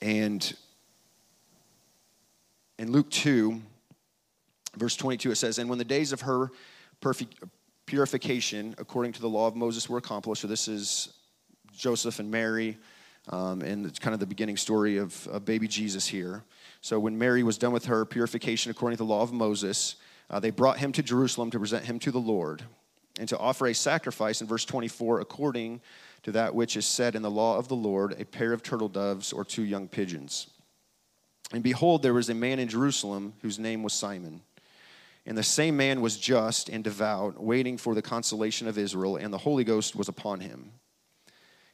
And 0.00 0.56
in 2.78 2.92
Luke 2.92 3.10
2, 3.10 3.60
verse 4.78 4.96
22, 4.96 5.30
it 5.30 5.36
says, 5.36 5.58
And 5.58 5.68
when 5.68 5.78
the 5.78 5.84
days 5.84 6.12
of 6.12 6.22
her 6.22 6.50
purification 7.88 8.74
according 8.78 9.12
to 9.12 9.20
the 9.20 9.28
law 9.28 9.46
of 9.46 9.56
Moses 9.56 9.88
were 9.88 9.98
accomplished. 9.98 10.42
So 10.42 10.48
this 10.48 10.68
is 10.68 11.08
Joseph 11.72 12.18
and 12.18 12.30
Mary, 12.30 12.76
um, 13.30 13.62
and 13.62 13.86
it's 13.86 13.98
kind 13.98 14.14
of 14.14 14.20
the 14.20 14.26
beginning 14.26 14.56
story 14.56 14.98
of, 14.98 15.26
of, 15.28 15.44
baby 15.44 15.66
Jesus 15.66 16.06
here. 16.06 16.44
So 16.80 17.00
when 17.00 17.18
Mary 17.18 17.42
was 17.42 17.56
done 17.56 17.72
with 17.72 17.86
her 17.86 18.04
purification 18.04 18.70
according 18.70 18.98
to 18.98 19.04
the 19.04 19.08
law 19.08 19.22
of 19.22 19.32
Moses, 19.32 19.96
uh, 20.30 20.38
they 20.38 20.50
brought 20.50 20.78
him 20.78 20.92
to 20.92 21.02
Jerusalem 21.02 21.50
to 21.50 21.58
present 21.58 21.84
him 21.84 21.98
to 22.00 22.10
the 22.10 22.20
Lord 22.20 22.62
and 23.18 23.28
to 23.30 23.38
offer 23.38 23.66
a 23.66 23.74
sacrifice 23.74 24.40
in 24.40 24.46
verse 24.46 24.64
24 24.64 25.20
according 25.20 25.80
to 26.24 26.32
that 26.32 26.54
which 26.54 26.76
is 26.76 26.84
said 26.84 27.14
in 27.14 27.22
the 27.22 27.30
law 27.30 27.56
of 27.56 27.68
the 27.68 27.76
Lord, 27.76 28.20
a 28.20 28.24
pair 28.24 28.52
of 28.52 28.62
turtle 28.62 28.88
doves 28.88 29.32
or 29.32 29.44
two 29.44 29.62
young 29.62 29.88
pigeons. 29.88 30.48
And 31.52 31.62
behold, 31.62 32.02
there 32.02 32.12
was 32.12 32.28
a 32.28 32.34
man 32.34 32.58
in 32.58 32.68
Jerusalem 32.68 33.32
whose 33.40 33.58
name 33.58 33.82
was 33.82 33.94
Simon. 33.94 34.42
And 35.28 35.36
the 35.36 35.42
same 35.42 35.76
man 35.76 36.00
was 36.00 36.16
just 36.16 36.70
and 36.70 36.82
devout, 36.82 37.38
waiting 37.38 37.76
for 37.76 37.94
the 37.94 38.00
consolation 38.00 38.66
of 38.66 38.78
Israel, 38.78 39.16
and 39.16 39.30
the 39.30 39.36
Holy 39.36 39.62
Ghost 39.62 39.94
was 39.94 40.08
upon 40.08 40.40
him. 40.40 40.72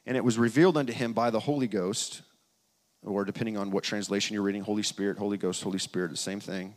And 0.05 0.17
it 0.17 0.25
was 0.25 0.37
revealed 0.37 0.75
unto 0.75 0.91
him 0.91 1.13
by 1.13 1.29
the 1.29 1.39
Holy 1.39 1.69
Ghost, 1.69 2.21
or 3.01 3.23
depending 3.23 3.55
on 3.55 3.71
what 3.71 3.85
translation 3.85 4.33
you're 4.33 4.43
reading, 4.43 4.61
Holy 4.61 4.83
Spirit, 4.83 5.17
Holy 5.17 5.37
Ghost, 5.37 5.63
Holy 5.63 5.79
Spirit, 5.79 6.11
the 6.11 6.17
same 6.17 6.41
thing, 6.41 6.75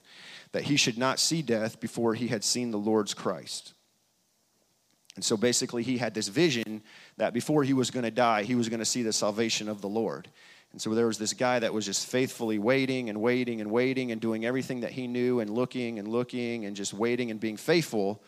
that 0.52 0.62
he 0.62 0.76
should 0.76 0.96
not 0.96 1.18
see 1.18 1.42
death 1.42 1.80
before 1.80 2.14
he 2.14 2.28
had 2.28 2.44
seen 2.44 2.70
the 2.70 2.78
Lord's 2.78 3.12
Christ. 3.12 3.74
And 5.16 5.24
so 5.24 5.36
basically, 5.36 5.82
he 5.82 5.98
had 5.98 6.14
this 6.14 6.28
vision 6.28 6.84
that 7.16 7.34
before 7.34 7.64
he 7.64 7.72
was 7.72 7.90
going 7.90 8.04
to 8.04 8.12
die, 8.12 8.44
he 8.44 8.54
was 8.54 8.68
going 8.68 8.78
to 8.78 8.84
see 8.84 9.02
the 9.02 9.12
salvation 9.12 9.68
of 9.68 9.80
the 9.80 9.88
Lord. 9.88 10.28
And 10.72 10.80
so 10.80 10.94
there 10.94 11.06
was 11.06 11.18
this 11.18 11.32
guy 11.32 11.58
that 11.58 11.72
was 11.72 11.86
just 11.86 12.06
faithfully 12.06 12.58
waiting 12.58 13.08
and 13.08 13.20
waiting 13.20 13.60
and 13.60 13.70
waiting 13.70 14.12
and 14.12 14.20
doing 14.20 14.44
everything 14.44 14.80
that 14.80 14.92
he 14.92 15.06
knew 15.06 15.40
and 15.40 15.50
looking 15.50 15.98
and 15.98 16.08
looking 16.08 16.66
and 16.66 16.76
just 16.76 16.92
waiting 16.92 17.30
and 17.30 17.40
being 17.40 17.56
faithful 17.56 18.22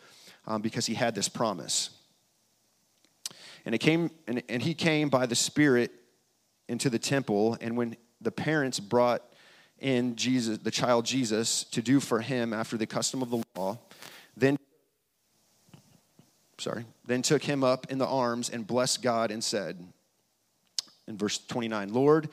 um, 0.47 0.61
because 0.61 0.85
he 0.85 0.93
had 0.93 1.13
this 1.13 1.29
promise. 1.29 1.91
And, 3.65 3.75
it 3.75 3.77
came, 3.77 4.09
and, 4.27 4.41
and 4.49 4.61
he 4.61 4.73
came 4.73 5.09
by 5.09 5.27
the 5.27 5.35
Spirit 5.35 5.91
into 6.67 6.89
the 6.89 6.97
temple, 6.97 7.57
and 7.61 7.77
when 7.77 7.95
the 8.21 8.31
parents 8.31 8.79
brought 8.79 9.21
in 9.79 10.15
Jesus, 10.15 10.57
the 10.59 10.71
child 10.71 11.05
Jesus, 11.05 11.63
to 11.65 11.81
do 11.81 11.99
for 11.99 12.21
him 12.21 12.53
after 12.53 12.77
the 12.77 12.87
custom 12.87 13.21
of 13.21 13.29
the 13.29 13.43
law, 13.55 13.77
then 14.37 14.57
sorry, 16.57 16.85
then 17.05 17.21
took 17.21 17.43
him 17.43 17.63
up 17.63 17.91
in 17.91 17.97
the 17.97 18.07
arms 18.07 18.49
and 18.49 18.65
blessed 18.65 19.01
God 19.01 19.31
and 19.31 19.43
said, 19.43 19.83
in 21.07 21.17
verse 21.17 21.37
29, 21.37 21.93
Lord, 21.93 22.29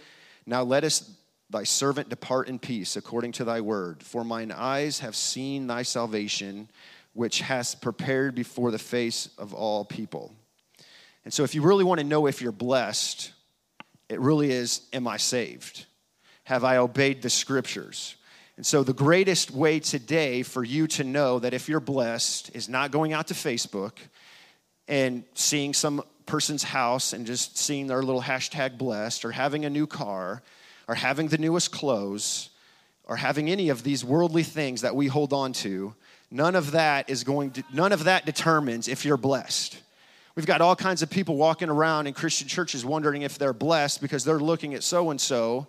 now 0.46 0.62
let 0.62 0.84
us 0.84 1.10
thy 1.50 1.64
servant 1.64 2.08
depart 2.08 2.48
in 2.48 2.58
peace 2.58 2.96
according 2.96 3.32
to 3.32 3.44
thy 3.44 3.60
word. 3.60 4.02
For 4.02 4.24
mine 4.24 4.52
eyes 4.52 5.00
have 5.00 5.16
seen 5.16 5.66
thy 5.66 5.82
salvation, 5.82 6.68
which 7.14 7.40
hast 7.40 7.80
prepared 7.80 8.34
before 8.34 8.70
the 8.70 8.78
face 8.78 9.30
of 9.38 9.54
all 9.54 9.84
people. 9.84 10.34
And 11.24 11.32
so, 11.32 11.44
if 11.44 11.54
you 11.54 11.62
really 11.62 11.84
want 11.84 12.00
to 12.00 12.06
know 12.06 12.26
if 12.26 12.40
you're 12.40 12.52
blessed, 12.52 13.32
it 14.08 14.20
really 14.20 14.50
is 14.50 14.82
Am 14.92 15.06
I 15.06 15.16
saved? 15.16 15.86
Have 16.44 16.64
I 16.64 16.78
obeyed 16.78 17.22
the 17.22 17.30
scriptures? 17.30 18.16
And 18.56 18.64
so, 18.64 18.82
the 18.82 18.92
greatest 18.92 19.50
way 19.50 19.80
today 19.80 20.42
for 20.42 20.64
you 20.64 20.86
to 20.88 21.04
know 21.04 21.38
that 21.38 21.54
if 21.54 21.68
you're 21.68 21.80
blessed 21.80 22.54
is 22.54 22.68
not 22.68 22.90
going 22.90 23.12
out 23.12 23.28
to 23.28 23.34
Facebook 23.34 23.92
and 24.86 25.24
seeing 25.34 25.74
some 25.74 26.02
person's 26.28 26.62
house 26.62 27.12
and 27.12 27.26
just 27.26 27.58
seeing 27.58 27.88
their 27.88 28.02
little 28.02 28.22
hashtag 28.22 28.78
blessed 28.78 29.24
or 29.24 29.32
having 29.32 29.64
a 29.64 29.70
new 29.70 29.86
car 29.86 30.42
or 30.86 30.94
having 30.94 31.26
the 31.28 31.38
newest 31.38 31.72
clothes 31.72 32.50
or 33.04 33.16
having 33.16 33.50
any 33.50 33.70
of 33.70 33.82
these 33.82 34.04
worldly 34.04 34.44
things 34.44 34.82
that 34.82 34.94
we 34.94 35.08
hold 35.08 35.32
on 35.32 35.52
to, 35.52 35.94
none 36.30 36.54
of 36.54 36.72
that 36.72 37.10
is 37.10 37.24
going 37.24 37.50
to, 37.50 37.64
none 37.72 37.90
of 37.90 38.04
that 38.04 38.24
determines 38.24 38.86
if 38.86 39.04
you're 39.04 39.16
blessed. 39.16 39.78
We've 40.36 40.46
got 40.46 40.60
all 40.60 40.76
kinds 40.76 41.02
of 41.02 41.10
people 41.10 41.36
walking 41.36 41.68
around 41.68 42.06
in 42.06 42.14
Christian 42.14 42.46
churches 42.46 42.84
wondering 42.84 43.22
if 43.22 43.38
they're 43.38 43.52
blessed 43.52 44.00
because 44.00 44.24
they're 44.24 44.38
looking 44.38 44.74
at 44.74 44.84
so 44.84 45.10
and 45.10 45.20
so 45.20 45.66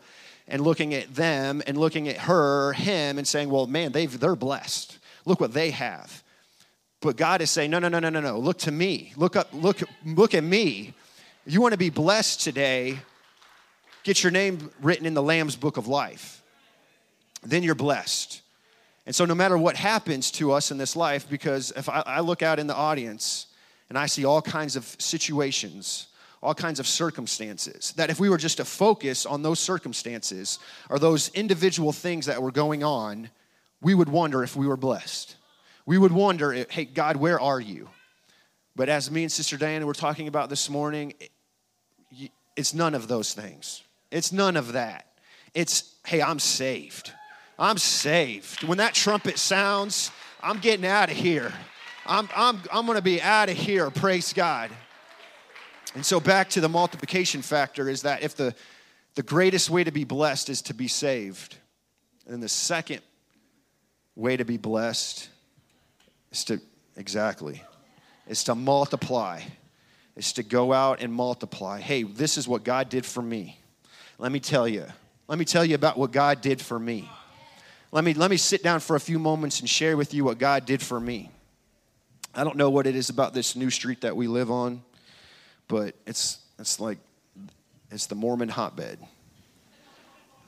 and 0.48 0.62
looking 0.62 0.94
at 0.94 1.16
them 1.16 1.64
and 1.66 1.78
looking 1.78 2.08
at 2.08 2.18
her, 2.18 2.74
him, 2.74 3.18
and 3.18 3.28
saying, 3.28 3.50
well, 3.50 3.66
man, 3.66 3.92
they've, 3.94 4.20
they're 4.20 4.36
blessed. 4.36 5.00
Look 5.26 5.40
what 5.40 5.54
they 5.54 5.72
have. 5.72 6.24
But 7.02 7.16
God 7.16 7.42
is 7.42 7.50
saying, 7.50 7.72
no, 7.72 7.80
no, 7.80 7.88
no, 7.88 8.00
no, 8.00 8.10
no, 8.10 8.20
no. 8.20 8.40
Look 8.40 8.60
to 8.60 8.72
me. 8.72 9.14
Look 9.16 9.36
up, 9.36 9.50
look, 9.54 9.82
look 10.06 10.34
at 10.34 10.44
me. 10.44 10.94
You 11.46 11.62
want 11.62 11.72
to 11.72 11.78
be 11.78 11.90
blessed 11.90 12.42
today, 12.42 13.00
get 14.04 14.22
your 14.22 14.32
name 14.32 14.70
written 14.82 15.06
in 15.06 15.14
the 15.14 15.24
Lamb's 15.24 15.56
book 15.56 15.78
of 15.78 15.88
life. 15.88 16.44
Then 17.42 17.64
you're 17.64 17.76
blessed. 17.76 18.42
And 19.06 19.16
so, 19.16 19.26
no 19.26 19.34
matter 19.34 19.58
what 19.58 19.76
happens 19.76 20.30
to 20.32 20.52
us 20.52 20.72
in 20.72 20.78
this 20.78 20.96
life, 20.96 21.28
because 21.30 21.72
if 21.76 21.90
I, 21.90 22.04
I 22.06 22.20
look 22.20 22.44
out 22.44 22.60
in 22.60 22.68
the 22.68 22.76
audience 22.76 23.48
and 23.88 23.98
I 23.98 24.06
see 24.06 24.26
all 24.26 24.42
kinds 24.42 24.76
of 24.76 24.86
situations, 25.00 26.08
all 26.44 26.54
kinds 26.54 26.80
of 26.80 26.88
circumstances, 26.88 27.94
that 27.94 28.10
if 28.10 28.20
we 28.20 28.30
were 28.30 28.38
just 28.38 28.58
to 28.58 28.66
focus 28.66 29.26
on 29.26 29.42
those 29.42 29.60
circumstances 29.60 30.60
or 30.90 31.00
those 31.00 31.30
individual 31.30 31.92
things 31.92 32.28
that 32.28 32.42
were 32.42 32.52
going 32.52 32.84
on, 32.84 33.30
we 33.82 33.96
would 33.96 34.10
wonder 34.10 34.44
if 34.44 34.56
we 34.56 34.68
were 34.68 34.78
blessed. 34.78 35.38
We 35.90 35.98
would 35.98 36.12
wonder, 36.12 36.54
eh, 36.54 36.66
hey, 36.70 36.86
God, 36.86 37.16
where 37.16 37.40
are 37.40 37.60
you? 37.60 37.90
But 38.76 38.90
as 38.90 39.10
me 39.10 39.24
and 39.24 39.32
Sister 39.32 39.58
Diana 39.58 39.88
were 39.88 39.96
talking 39.96 40.28
about 40.28 40.48
this 40.48 40.70
morning, 40.70 41.16
eh, 41.20 42.28
it's 42.56 42.76
none 42.76 42.94
of 42.94 43.08
those 43.08 43.34
things. 43.34 43.82
It's 44.12 44.32
none 44.32 44.56
of 44.56 44.74
that. 44.74 45.08
It's, 45.56 45.96
hey, 46.06 46.22
I'm 46.22 46.38
saved. 46.38 47.12
I'm 47.58 47.80
saved. 47.80 48.64
When 48.66 48.78
that 48.78 48.94
trumpet 48.94 49.40
sounds, 49.40 50.12
I'm 50.44 50.60
getting 50.60 50.86
out 50.86 51.10
of 51.10 51.18
here. 51.18 51.52
I'm, 52.06 52.30
I'm, 52.36 52.62
I'm 52.72 52.86
going 52.86 53.00
to 53.00 53.02
be 53.02 53.20
out 53.20 53.50
of 53.50 53.58
here. 53.58 53.90
Praise 53.90 54.32
God. 54.32 54.70
And 55.96 56.06
so, 56.06 56.20
back 56.20 56.52
to 56.52 56.62
the 56.62 56.70
multiplication 56.70 57.42
factor 57.42 57.90
is 57.90 58.04
that 58.04 58.22
if 58.22 58.36
the, 58.36 58.54
the 59.16 59.24
greatest 59.24 59.72
way 59.72 59.84
to 59.84 59.92
be 59.92 60.04
blessed 60.04 60.52
is 60.52 60.62
to 60.64 60.76
be 60.76 60.88
saved, 60.88 61.58
and 62.28 62.44
the 62.44 62.48
second 62.48 63.02
way 64.16 64.38
to 64.38 64.46
be 64.46 64.58
blessed 64.58 65.30
is 66.32 66.44
to, 66.46 66.62
exactly, 66.96 67.64
is 68.28 68.44
to 68.46 68.56
multiply, 68.56 69.42
is 70.16 70.34
to 70.34 70.44
go 70.44 70.74
out 70.74 71.02
and 71.02 71.14
multiply. 71.14 71.80
Hey, 71.80 72.04
this 72.04 72.38
is 72.38 72.48
what 72.48 72.64
God 72.64 72.90
did 72.90 73.06
for 73.06 73.22
me. 73.22 73.60
Let 74.18 74.32
me 74.32 74.40
tell 74.40 74.68
you. 74.68 74.86
Let 75.28 75.40
me 75.40 75.46
tell 75.46 75.64
you 75.64 75.76
about 75.76 75.98
what 75.98 76.12
God 76.12 76.42
did 76.42 76.62
for 76.62 76.80
me. 76.80 77.10
Let 77.92 78.04
me, 78.04 78.14
let 78.14 78.30
me 78.30 78.38
sit 78.38 78.62
down 78.62 78.82
for 78.82 78.96
a 78.96 79.00
few 79.00 79.18
moments 79.18 79.60
and 79.60 79.70
share 79.70 79.98
with 79.98 80.14
you 80.14 80.24
what 80.24 80.38
God 80.38 80.66
did 80.66 80.82
for 80.82 81.00
me. 81.00 81.32
I 82.36 82.44
don't 82.44 82.58
know 82.58 82.70
what 82.70 82.86
it 82.86 82.96
is 82.96 83.10
about 83.10 83.34
this 83.34 83.56
new 83.56 83.70
street 83.70 84.02
that 84.02 84.16
we 84.16 84.28
live 84.28 84.52
on, 84.52 84.84
but 85.68 85.96
it's, 86.06 86.40
it's 86.60 86.80
like, 86.80 87.00
it's 87.90 88.06
the 88.06 88.16
Mormon 88.16 88.50
hotbed. 88.50 89.00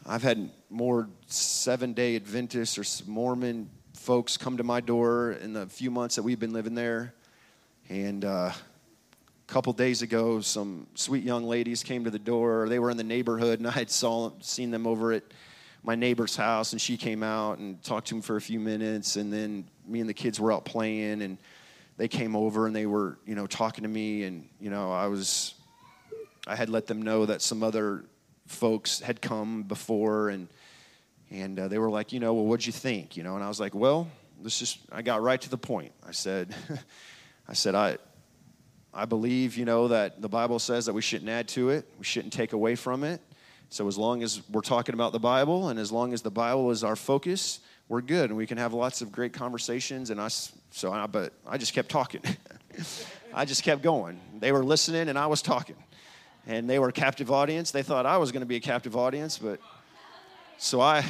I've 0.06 0.24
had 0.24 0.50
more 0.70 1.10
seven 1.28 1.94
day 1.94 2.16
Adventists 2.16 2.78
or 2.78 3.10
Mormon 3.10 3.70
folks 4.02 4.36
come 4.36 4.58
to 4.58 4.64
my 4.64 4.82
door 4.82 5.34
in 5.34 5.54
the 5.54 5.68
few 5.68 5.92
months 5.92 6.16
that 6.16 6.24
we've 6.24 6.40
been 6.40 6.54
living 6.54 6.74
there. 6.74 7.14
And 7.88 8.26
uh, 8.26 8.52
a 8.52 8.56
couple 9.46 9.72
days 9.74 10.02
ago, 10.02 10.42
some 10.42 10.88
sweet 10.96 11.24
young 11.24 11.44
ladies 11.44 11.84
came 11.84 12.06
to 12.06 12.10
the 12.10 12.18
door. 12.18 12.68
They 12.68 12.80
were 12.80 12.90
in 12.90 12.98
the 12.98 13.04
neighborhood, 13.04 13.60
and 13.60 13.68
I 13.68 13.72
had 13.72 13.92
saw, 13.92 14.32
seen 14.42 14.72
them 14.72 14.88
over 14.88 15.12
at 15.12 15.24
my 15.84 15.94
neighbor's 15.94 16.36
house, 16.36 16.72
and 16.72 16.82
she 16.82 16.98
came 16.98 17.22
out 17.22 17.60
and 17.60 17.82
talked 17.84 18.08
to 18.08 18.16
them 18.16 18.24
for 18.24 18.38
a 18.38 18.42
few 18.42 18.60
minutes. 18.60 19.18
And 19.18 19.32
then 19.32 19.68
me 19.86 20.00
and 20.00 20.10
the 20.10 20.16
kids 20.16 20.40
were 20.40 20.52
out 20.52 20.66
playing, 20.66 21.22
and 21.22 21.38
they 21.98 22.08
came 22.08 22.36
over 22.36 22.66
and 22.66 22.76
they 22.76 22.88
were, 22.88 23.20
you 23.28 23.36
know, 23.36 23.46
talking 23.46 23.84
to 23.84 23.90
me. 23.90 24.24
And, 24.24 24.50
you 24.60 24.72
know, 24.72 24.92
I 24.92 25.06
was, 25.06 25.54
I 26.48 26.56
had 26.56 26.70
let 26.70 26.88
them 26.88 27.04
know 27.04 27.28
that 27.28 27.44
some 27.44 27.62
other 27.62 28.04
folks 28.48 29.00
had 29.00 29.22
come 29.22 29.62
before 29.62 30.30
and 30.30 30.48
and 31.32 31.58
uh, 31.58 31.68
they 31.70 31.80
were 31.80 31.90
like, 31.90 32.12
you 32.12 32.20
know, 32.20 32.34
well, 32.34 32.46
what'd 32.46 32.66
you 32.66 32.74
think? 32.74 33.16
You 33.16 33.24
know, 33.24 33.36
and 33.36 33.44
I 33.44 33.48
was 33.48 33.60
like, 33.60 33.74
well, 33.74 34.10
let's 34.44 34.60
just, 34.60 34.80
I 34.92 35.02
got 35.02 35.22
right 35.22 35.40
to 35.42 35.50
the 35.50 35.58
point. 35.58 35.94
I 36.06 36.12
said, 36.12 36.54
I 37.48 37.54
said, 37.54 37.74
I, 37.74 37.98
I 38.94 39.06
believe, 39.06 39.58
you 39.58 39.64
know, 39.64 39.88
that 39.88 40.22
the 40.22 40.28
Bible 40.28 40.60
says 40.60 40.86
that 40.88 40.94
we 40.94 41.02
shouldn't 41.02 41.30
add 41.30 41.48
to 41.50 41.70
it, 41.70 41.88
we 41.98 42.04
shouldn't 42.04 42.34
take 42.34 42.52
away 42.52 42.76
from 42.76 43.04
it. 43.04 43.22
So 43.70 43.88
as 43.88 43.98
long 43.98 44.22
as 44.22 44.42
we're 44.50 44.60
talking 44.60 44.94
about 44.94 45.14
the 45.14 45.20
Bible 45.20 45.70
and 45.70 45.80
as 45.80 45.94
long 45.94 46.14
as 46.14 46.22
the 46.22 46.32
Bible 46.32 46.72
is 46.72 46.84
our 46.84 46.98
focus, 46.98 47.62
we're 47.88 48.02
good 48.02 48.30
and 48.30 48.38
we 48.38 48.46
can 48.46 48.58
have 48.58 48.74
lots 48.74 49.02
of 49.02 49.14
great 49.14 49.32
conversations. 49.32 50.10
And 50.10 50.20
I, 50.20 50.28
so 50.72 50.92
I, 50.92 51.08
but 51.08 51.32
I 51.48 51.58
just 51.58 51.74
kept 51.74 51.88
talking. 51.88 52.22
I 53.34 53.46
just 53.46 53.64
kept 53.64 53.82
going. 53.82 54.20
They 54.40 54.52
were 54.52 54.66
listening 54.66 55.08
and 55.08 55.18
I 55.18 55.28
was 55.28 55.42
talking. 55.42 55.78
And 56.46 56.70
they 56.70 56.80
were 56.80 56.90
a 56.90 56.94
captive 56.94 57.32
audience. 57.32 57.72
They 57.72 57.84
thought 57.84 58.06
I 58.06 58.18
was 58.18 58.34
going 58.34 58.42
to 58.42 58.48
be 58.48 58.58
a 58.58 58.62
captive 58.62 58.98
audience, 58.98 59.38
but 59.38 59.62
so 60.64 60.80
I, 60.80 61.04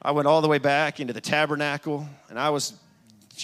I 0.00 0.12
went 0.12 0.28
all 0.28 0.40
the 0.40 0.46
way 0.46 0.58
back 0.58 1.00
into 1.00 1.12
the 1.12 1.20
tabernacle, 1.20 2.08
and 2.28 2.38
I 2.38 2.50
was, 2.50 2.74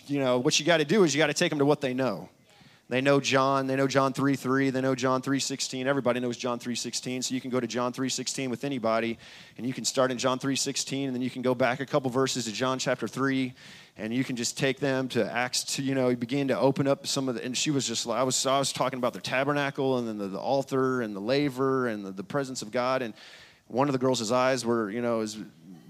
you 0.06 0.20
know, 0.20 0.38
what 0.38 0.60
you 0.60 0.64
got 0.64 0.76
to 0.76 0.84
do 0.84 1.02
is 1.02 1.12
you 1.12 1.18
got 1.18 1.26
to 1.26 1.34
take 1.34 1.50
them 1.50 1.58
to 1.58 1.64
what 1.64 1.80
they 1.80 1.92
know. 1.92 2.28
They 2.88 3.00
know 3.00 3.18
John, 3.18 3.66
they 3.66 3.74
know 3.74 3.88
John 3.88 4.12
3 4.12 4.36
3, 4.36 4.70
they 4.70 4.80
know 4.80 4.94
John 4.94 5.20
3 5.20 5.40
16. 5.40 5.88
Everybody 5.88 6.20
knows 6.20 6.36
John 6.36 6.60
3 6.60 6.76
16. 6.76 7.22
So 7.22 7.34
you 7.34 7.40
can 7.40 7.50
go 7.50 7.58
to 7.58 7.66
John 7.66 7.92
3 7.92 8.08
16 8.08 8.50
with 8.50 8.62
anybody, 8.62 9.18
and 9.58 9.66
you 9.66 9.72
can 9.74 9.84
start 9.84 10.12
in 10.12 10.18
John 10.18 10.38
3 10.38 10.54
16, 10.54 11.08
and 11.08 11.14
then 11.14 11.22
you 11.22 11.30
can 11.30 11.42
go 11.42 11.56
back 11.56 11.80
a 11.80 11.86
couple 11.86 12.08
verses 12.08 12.44
to 12.44 12.52
John 12.52 12.78
chapter 12.78 13.08
3, 13.08 13.52
and 13.96 14.14
you 14.14 14.22
can 14.22 14.36
just 14.36 14.56
take 14.56 14.78
them 14.78 15.08
to 15.08 15.28
Acts 15.28 15.64
2, 15.64 15.82
you 15.82 15.96
know, 15.96 16.14
begin 16.14 16.46
to 16.48 16.58
open 16.58 16.86
up 16.86 17.08
some 17.08 17.28
of 17.28 17.34
the, 17.34 17.44
and 17.44 17.56
she 17.56 17.72
was 17.72 17.84
just, 17.84 18.08
I 18.08 18.22
was, 18.22 18.46
I 18.46 18.60
was 18.60 18.72
talking 18.72 18.98
about 18.98 19.14
the 19.14 19.20
tabernacle, 19.20 19.98
and 19.98 20.06
then 20.06 20.18
the, 20.18 20.28
the 20.28 20.38
altar, 20.38 21.02
and 21.02 21.16
the 21.16 21.20
laver, 21.20 21.88
and 21.88 22.04
the, 22.04 22.12
the 22.12 22.22
presence 22.22 22.62
of 22.62 22.70
God, 22.70 23.02
and 23.02 23.12
one 23.70 23.88
of 23.88 23.92
the 23.92 23.98
girls' 23.98 24.32
eyes 24.32 24.64
were, 24.64 24.90
you 24.90 25.00
know, 25.00 25.20
as 25.20 25.38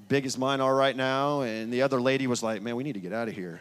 big 0.09 0.27
as 0.27 0.37
mine 0.37 0.61
are 0.61 0.75
right 0.75 0.95
now, 0.95 1.43
and 1.43 1.73
the 1.73 1.83
other 1.83 2.01
lady 2.01 2.27
was 2.27 2.43
like, 2.43 2.61
"Man, 2.63 2.77
we 2.77 2.85
need 2.85 2.93
to 2.93 3.01
get 3.01 3.13
out 3.13 3.29
of 3.29 3.35
here." 3.35 3.61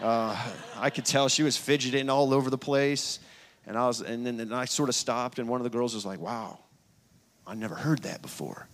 Uh, 0.00 0.36
I 0.76 0.90
could 0.90 1.04
tell 1.04 1.28
she 1.28 1.42
was 1.42 1.56
fidgeting 1.56 2.08
all 2.08 2.32
over 2.32 2.48
the 2.48 2.58
place, 2.58 3.18
and 3.66 3.76
I 3.76 3.86
was, 3.86 4.00
and 4.02 4.24
then 4.24 4.38
and 4.38 4.54
I 4.54 4.66
sort 4.66 4.88
of 4.88 4.94
stopped, 4.94 5.38
and 5.38 5.48
one 5.48 5.60
of 5.60 5.64
the 5.64 5.70
girls 5.70 5.94
was 5.94 6.06
like, 6.06 6.20
"Wow, 6.20 6.58
I 7.46 7.54
never 7.54 7.74
heard 7.74 8.02
that 8.02 8.22
before." 8.22 8.68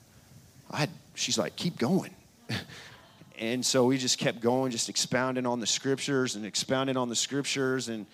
I 0.71 0.81
had, 0.81 0.91
she's 1.15 1.39
like, 1.39 1.57
"Keep 1.57 1.79
going." 1.79 2.15
and 3.39 3.65
so 3.65 3.87
we 3.87 3.97
just 3.97 4.19
kept 4.19 4.41
going, 4.41 4.73
just 4.73 4.91
expounding 4.91 5.47
on 5.47 5.59
the 5.59 5.67
scriptures 5.67 6.37
and 6.37 6.45
expounding 6.45 6.99
on 6.99 7.09
the 7.09 7.17
scriptures, 7.17 7.89
and 7.89 8.05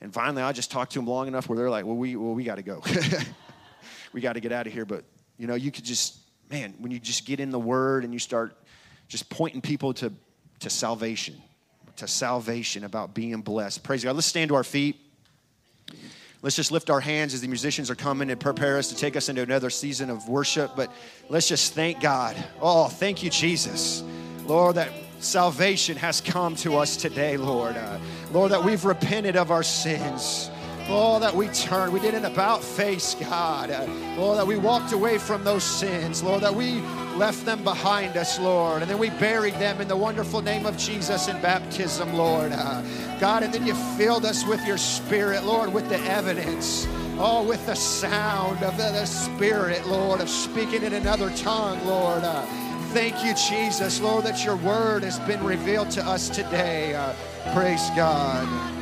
and 0.00 0.12
finally 0.12 0.42
I 0.42 0.50
just 0.50 0.72
talked 0.72 0.92
to 0.92 0.98
them 0.98 1.06
long 1.06 1.28
enough 1.28 1.48
where 1.48 1.56
they're 1.56 1.70
like, 1.70 1.84
"Well, 1.84 1.96
we 1.96 2.16
well 2.16 2.34
we 2.34 2.42
got 2.42 2.56
to 2.56 2.62
go." 2.62 2.82
we 4.12 4.20
got 4.20 4.32
to 4.32 4.40
get 4.40 4.50
out 4.50 4.66
of 4.66 4.72
here. 4.72 4.84
But 4.84 5.04
you 5.38 5.46
know, 5.46 5.54
you 5.54 5.70
could 5.70 5.84
just, 5.84 6.16
man, 6.50 6.74
when 6.78 6.90
you 6.90 6.98
just 6.98 7.26
get 7.26 7.40
in 7.40 7.50
the 7.50 7.58
word 7.58 8.04
and 8.04 8.12
you 8.12 8.18
start 8.18 8.56
just 9.08 9.28
pointing 9.28 9.60
people 9.60 9.94
to, 9.94 10.12
to 10.60 10.70
salvation, 10.70 11.36
to 11.96 12.08
salvation 12.08 12.84
about 12.84 13.14
being 13.14 13.40
blessed. 13.42 13.82
Praise 13.82 14.02
God. 14.04 14.14
Let's 14.14 14.26
stand 14.26 14.48
to 14.48 14.54
our 14.54 14.64
feet. 14.64 14.96
Let's 16.42 16.56
just 16.56 16.70
lift 16.70 16.90
our 16.90 17.00
hands 17.00 17.34
as 17.34 17.40
the 17.40 17.48
musicians 17.48 17.90
are 17.90 17.94
coming 17.94 18.30
and 18.30 18.38
prepare 18.38 18.78
us 18.78 18.88
to 18.90 18.96
take 18.96 19.16
us 19.16 19.28
into 19.28 19.42
another 19.42 19.70
season 19.70 20.10
of 20.10 20.28
worship. 20.28 20.72
But 20.76 20.92
let's 21.28 21.48
just 21.48 21.74
thank 21.74 22.00
God. 22.00 22.36
Oh, 22.60 22.88
thank 22.88 23.22
you, 23.22 23.30
Jesus. 23.30 24.04
Lord, 24.44 24.76
that 24.76 24.92
salvation 25.18 25.96
has 25.96 26.20
come 26.20 26.54
to 26.56 26.76
us 26.76 26.96
today, 26.96 27.36
Lord. 27.36 27.76
Uh, 27.76 27.98
Lord, 28.32 28.52
that 28.52 28.62
we've 28.62 28.84
repented 28.84 29.36
of 29.36 29.50
our 29.50 29.62
sins. 29.62 30.50
Oh, 30.88 31.18
that 31.18 31.34
we 31.34 31.48
turned. 31.48 31.92
We 31.92 31.98
did 31.98 32.14
an 32.14 32.26
about 32.26 32.62
face, 32.62 33.16
God. 33.16 33.70
Oh, 34.16 34.36
that 34.36 34.46
we 34.46 34.56
walked 34.56 34.92
away 34.92 35.18
from 35.18 35.42
those 35.42 35.64
sins, 35.64 36.22
Lord, 36.22 36.42
that 36.42 36.54
we 36.54 36.80
left 37.16 37.44
them 37.44 37.64
behind 37.64 38.16
us, 38.16 38.38
Lord. 38.38 38.82
And 38.82 38.90
then 38.90 38.98
we 38.98 39.10
buried 39.10 39.54
them 39.54 39.80
in 39.80 39.88
the 39.88 39.96
wonderful 39.96 40.42
name 40.42 40.64
of 40.64 40.76
Jesus 40.76 41.26
in 41.26 41.42
baptism, 41.42 42.14
Lord. 42.14 42.52
Uh, 42.52 42.82
God, 43.18 43.42
and 43.42 43.52
then 43.52 43.66
you 43.66 43.74
filled 43.96 44.24
us 44.24 44.46
with 44.46 44.64
your 44.64 44.78
spirit, 44.78 45.42
Lord, 45.44 45.72
with 45.72 45.88
the 45.88 45.98
evidence. 46.02 46.86
Oh, 47.18 47.42
with 47.42 47.64
the 47.66 47.74
sound 47.74 48.62
of 48.62 48.76
the, 48.76 48.84
the 48.84 49.06
spirit, 49.06 49.84
Lord, 49.88 50.20
of 50.20 50.28
speaking 50.28 50.84
in 50.84 50.92
another 50.92 51.30
tongue, 51.30 51.84
Lord. 51.84 52.22
Uh, 52.22 52.42
thank 52.92 53.24
you, 53.24 53.34
Jesus, 53.34 54.00
Lord, 54.00 54.24
that 54.24 54.44
your 54.44 54.56
word 54.56 55.02
has 55.02 55.18
been 55.20 55.42
revealed 55.42 55.90
to 55.92 56.04
us 56.04 56.28
today. 56.28 56.94
Uh, 56.94 57.12
praise 57.54 57.90
God. 57.96 58.75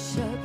Worship 0.00 0.39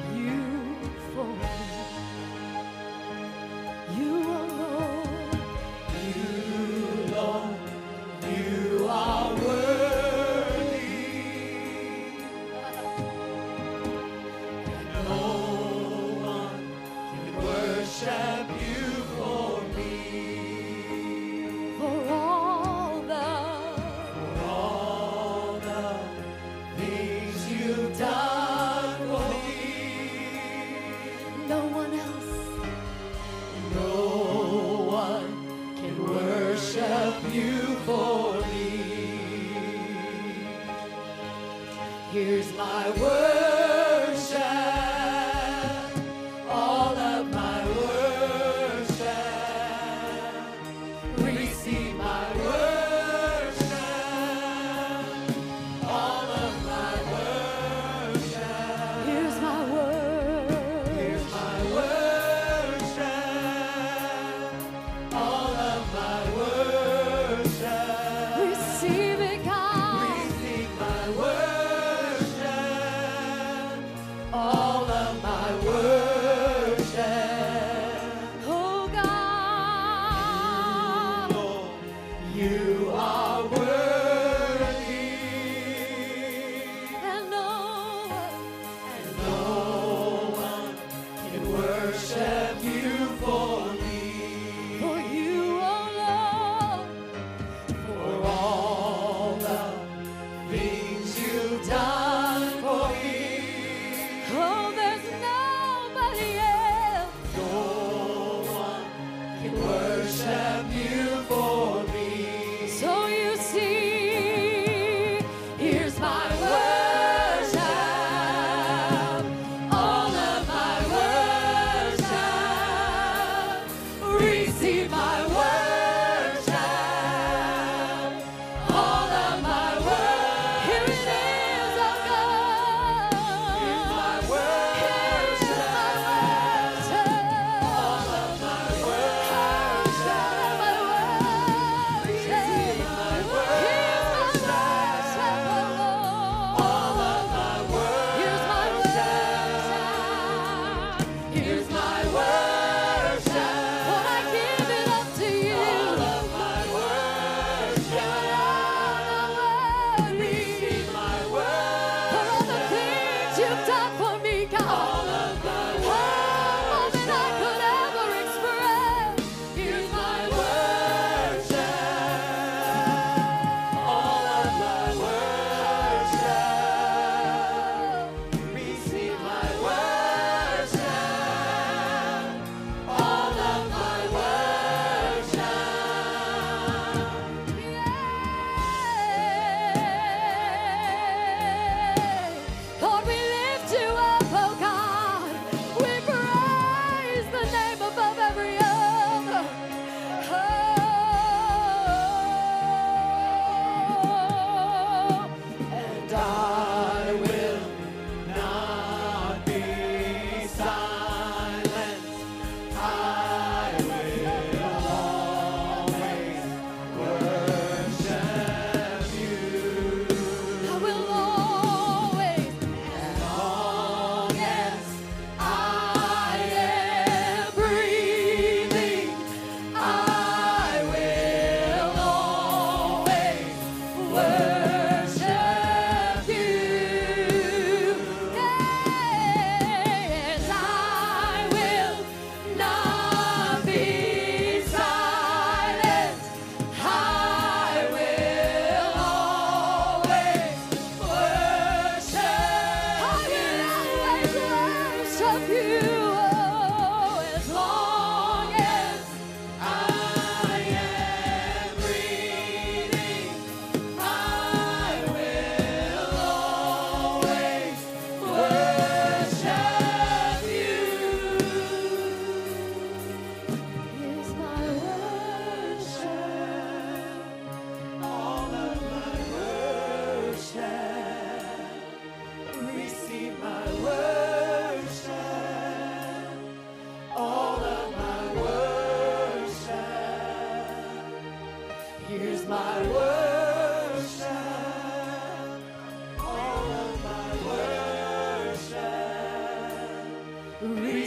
real. 300.73 301.04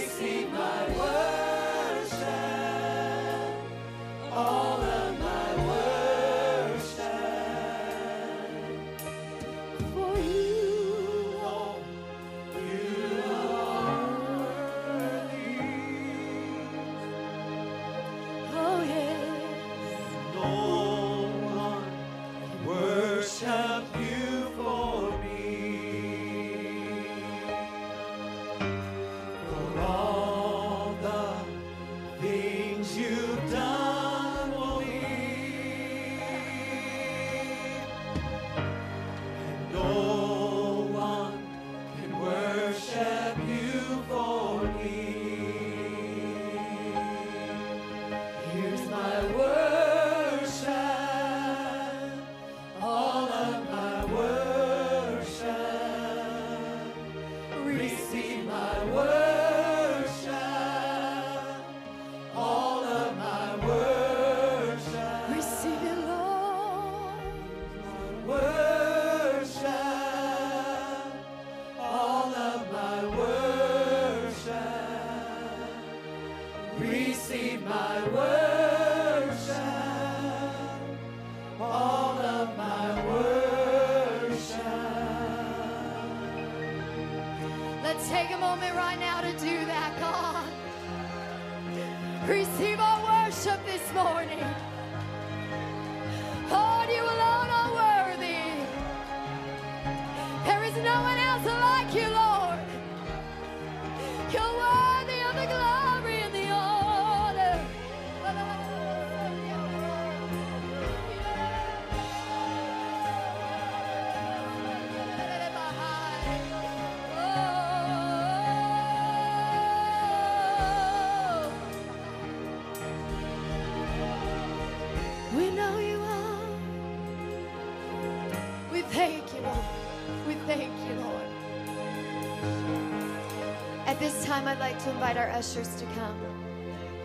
time, 134.38 134.46
I'd 134.46 134.60
like 134.60 134.78
to 134.84 134.90
invite 134.90 135.16
our 135.16 135.28
ushers 135.30 135.74
to 135.76 135.84
come. 135.86 136.16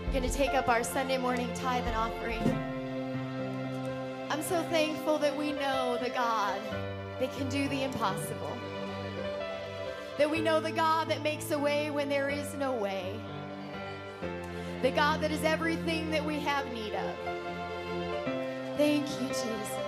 We're 0.06 0.12
going 0.12 0.30
to 0.30 0.36
take 0.36 0.54
up 0.54 0.70
our 0.70 0.84
Sunday 0.84 1.18
morning 1.18 1.50
tithe 1.56 1.84
and 1.88 1.96
offering. 1.96 2.44
I'm 4.30 4.44
so 4.44 4.62
thankful 4.70 5.18
that 5.18 5.36
we 5.36 5.52
know 5.54 5.98
the 6.02 6.10
God 6.12 6.60
that 7.20 7.36
can 7.36 7.50
do 7.50 7.68
the 7.70 7.84
impossible, 7.84 8.56
that 10.20 10.30
we 10.30 10.42
know 10.42 10.60
the 10.60 10.72
God 10.72 11.08
that 11.10 11.24
makes 11.24 11.50
a 11.50 11.58
way 11.58 11.90
when 11.90 12.08
there 12.08 12.30
is 12.30 12.54
no 12.54 12.72
way, 12.72 13.20
the 14.84 14.92
God 14.92 15.22
that 15.22 15.32
is 15.32 15.44
everything 15.44 16.12
that 16.12 16.24
we 16.24 16.40
have 16.40 16.72
need 16.72 16.94
of. 16.94 17.16
Thank 18.78 19.10
you, 19.22 19.28
Jesus. 19.28 19.83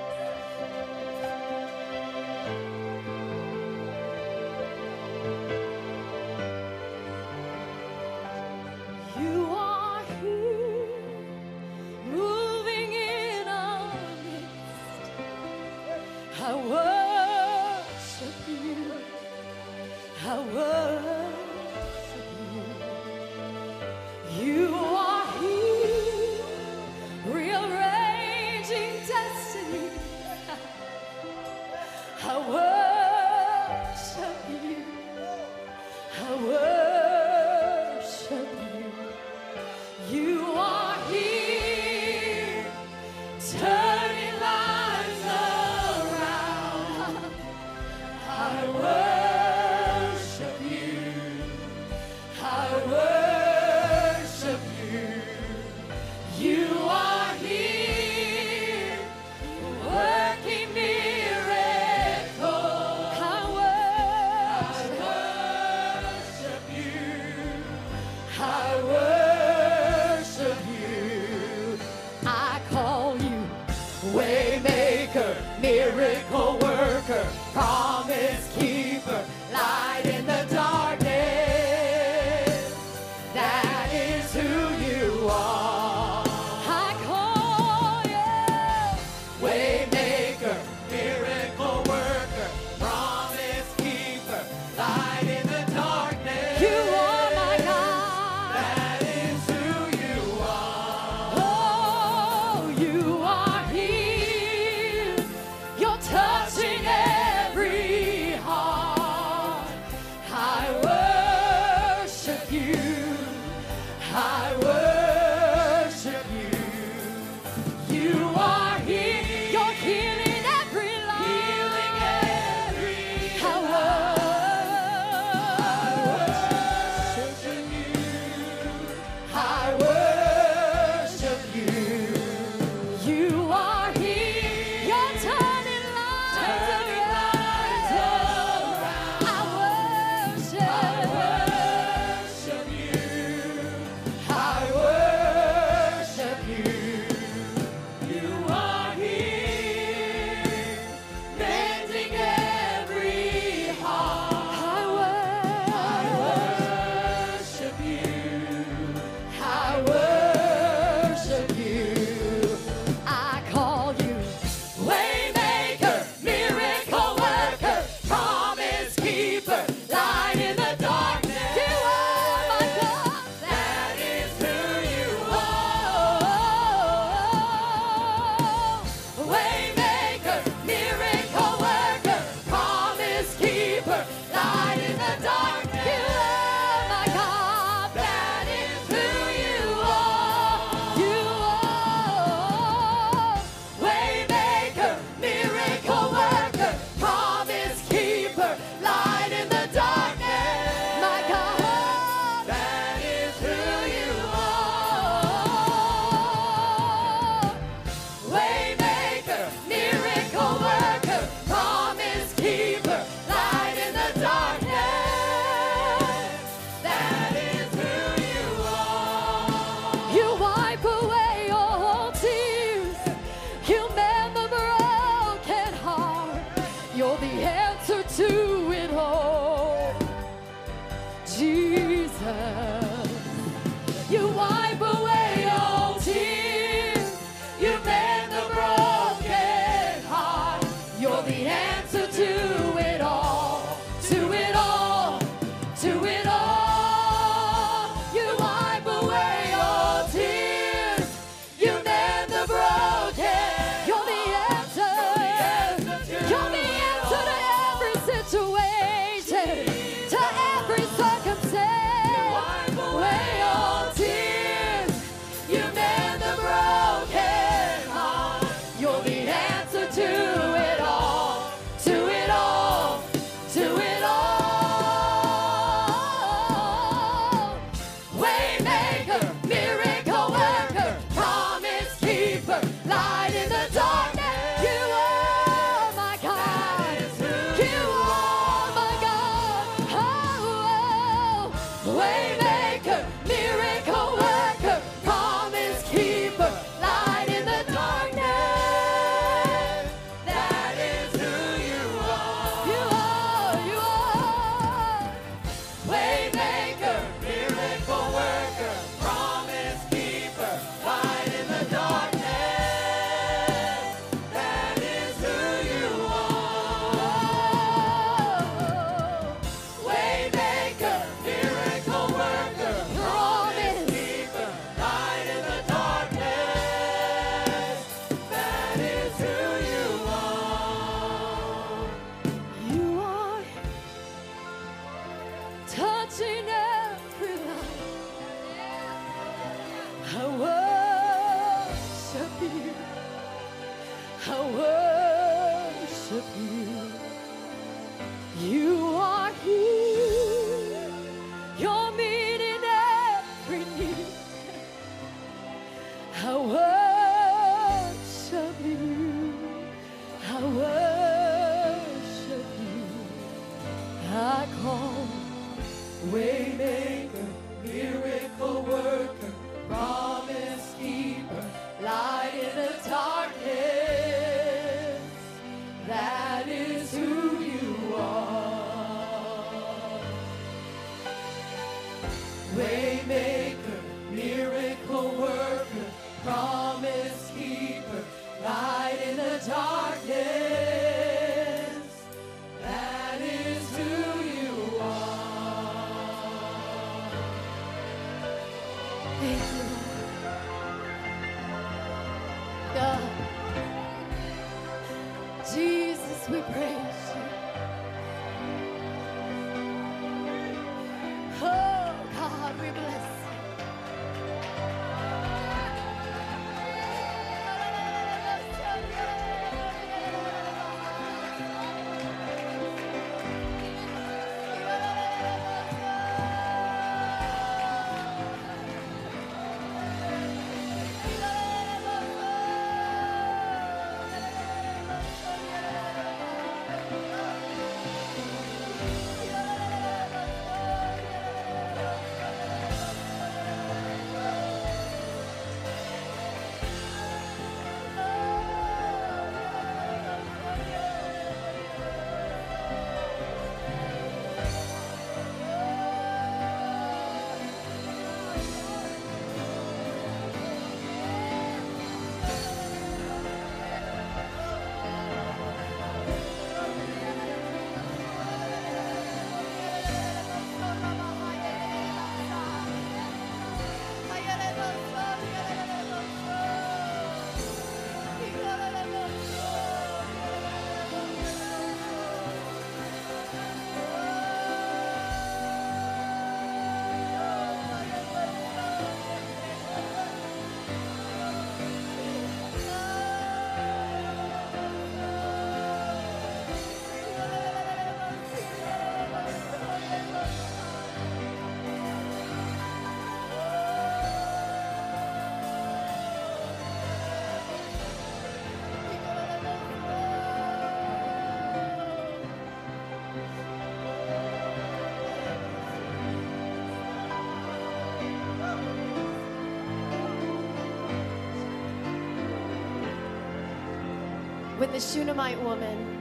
The 524.76 524.82
Shunammite 524.82 525.42
woman 525.42 525.98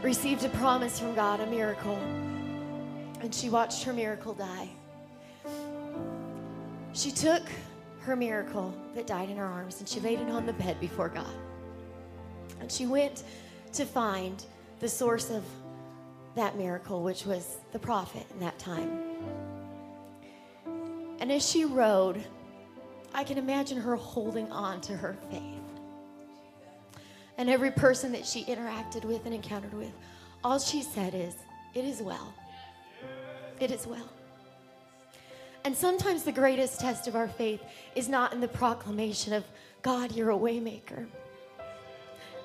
received 0.00 0.44
a 0.44 0.48
promise 0.50 1.00
from 1.00 1.12
God, 1.16 1.40
a 1.40 1.46
miracle, 1.46 1.96
and 3.20 3.34
she 3.34 3.50
watched 3.50 3.82
her 3.82 3.92
miracle 3.92 4.32
die. 4.32 4.68
She 6.92 7.10
took 7.10 7.42
her 8.02 8.14
miracle 8.14 8.72
that 8.94 9.08
died 9.08 9.28
in 9.28 9.36
her 9.38 9.44
arms 9.44 9.80
and 9.80 9.88
she 9.88 9.98
laid 9.98 10.20
it 10.20 10.30
on 10.30 10.46
the 10.46 10.52
bed 10.52 10.78
before 10.78 11.08
God. 11.08 11.34
And 12.60 12.70
she 12.70 12.86
went 12.86 13.24
to 13.72 13.84
find 13.84 14.44
the 14.78 14.88
source 14.88 15.30
of 15.30 15.42
that 16.36 16.56
miracle, 16.56 17.02
which 17.02 17.26
was 17.26 17.56
the 17.72 17.78
prophet 17.80 18.24
in 18.30 18.38
that 18.38 18.56
time. 18.60 19.00
And 21.18 21.32
as 21.32 21.44
she 21.44 21.64
rode, 21.64 22.24
I 23.12 23.24
can 23.24 23.36
imagine 23.36 23.78
her 23.78 23.96
holding 23.96 24.48
on 24.52 24.80
to 24.82 24.96
her 24.96 25.16
faith. 25.28 25.57
And 27.38 27.48
every 27.48 27.70
person 27.70 28.12
that 28.12 28.26
she 28.26 28.44
interacted 28.44 29.04
with 29.04 29.24
and 29.24 29.34
encountered 29.34 29.72
with, 29.72 29.92
all 30.44 30.58
she 30.58 30.82
said 30.82 31.14
is, 31.14 31.34
It 31.74 31.84
is 31.84 32.02
well. 32.02 32.34
It 33.60 33.70
is 33.70 33.86
well. 33.86 34.08
And 35.64 35.76
sometimes 35.76 36.22
the 36.24 36.32
greatest 36.32 36.80
test 36.80 37.08
of 37.08 37.16
our 37.16 37.28
faith 37.28 37.60
is 37.94 38.08
not 38.08 38.32
in 38.32 38.40
the 38.40 38.48
proclamation 38.48 39.32
of, 39.32 39.44
God, 39.82 40.12
you're 40.12 40.30
a 40.30 40.36
waymaker, 40.36 41.06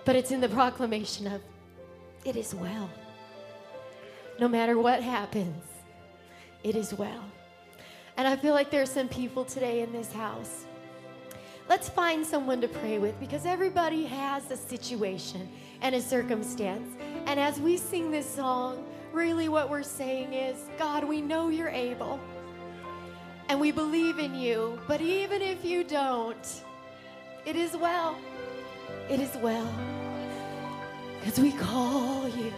but 0.06 0.16
it's 0.16 0.32
in 0.32 0.42
the 0.42 0.50
proclamation 0.50 1.28
of, 1.28 1.42
It 2.24 2.36
is 2.36 2.54
well. 2.54 2.90
No 4.40 4.48
matter 4.48 4.78
what 4.78 5.02
happens, 5.02 5.64
it 6.64 6.76
is 6.76 6.94
well. 6.94 7.24
And 8.18 8.28
I 8.28 8.36
feel 8.36 8.54
like 8.54 8.72
there 8.72 8.82
are 8.82 8.88
some 8.88 9.08
people 9.08 9.46
today 9.46 9.82
in 9.82 9.92
this 9.92 10.12
house. 10.12 10.66
Let's 11.70 11.90
find 11.90 12.26
someone 12.26 12.60
to 12.62 12.68
pray 12.68 13.00
with 13.00 13.20
because 13.20 13.46
everybody 13.46 14.06
has 14.06 14.50
a 14.52 14.58
situation 14.58 15.50
and 15.82 15.96
a 15.96 16.02
circumstance. 16.02 16.96
And 17.26 17.40
as 17.40 17.60
we 17.60 17.78
sing 17.78 18.12
this 18.12 18.30
song, 18.30 18.86
really 19.14 19.48
what 19.48 19.70
we're 19.70 19.84
saying 19.84 20.34
is 20.34 20.58
God, 20.78 21.04
we 21.04 21.22
know 21.22 21.50
you're 21.50 21.70
able 21.70 22.20
and 23.50 23.60
we 23.60 23.72
believe 23.72 24.20
in 24.20 24.36
you, 24.36 24.80
but 24.88 25.02
even 25.02 25.42
if 25.42 25.64
you 25.64 25.84
don't, 25.84 26.64
it 27.46 27.56
is 27.56 27.76
well. 27.76 28.18
It 29.10 29.20
is 29.20 29.36
well. 29.38 29.68
Because 31.20 31.40
we 31.40 31.52
call 31.52 32.28
you 32.28 32.54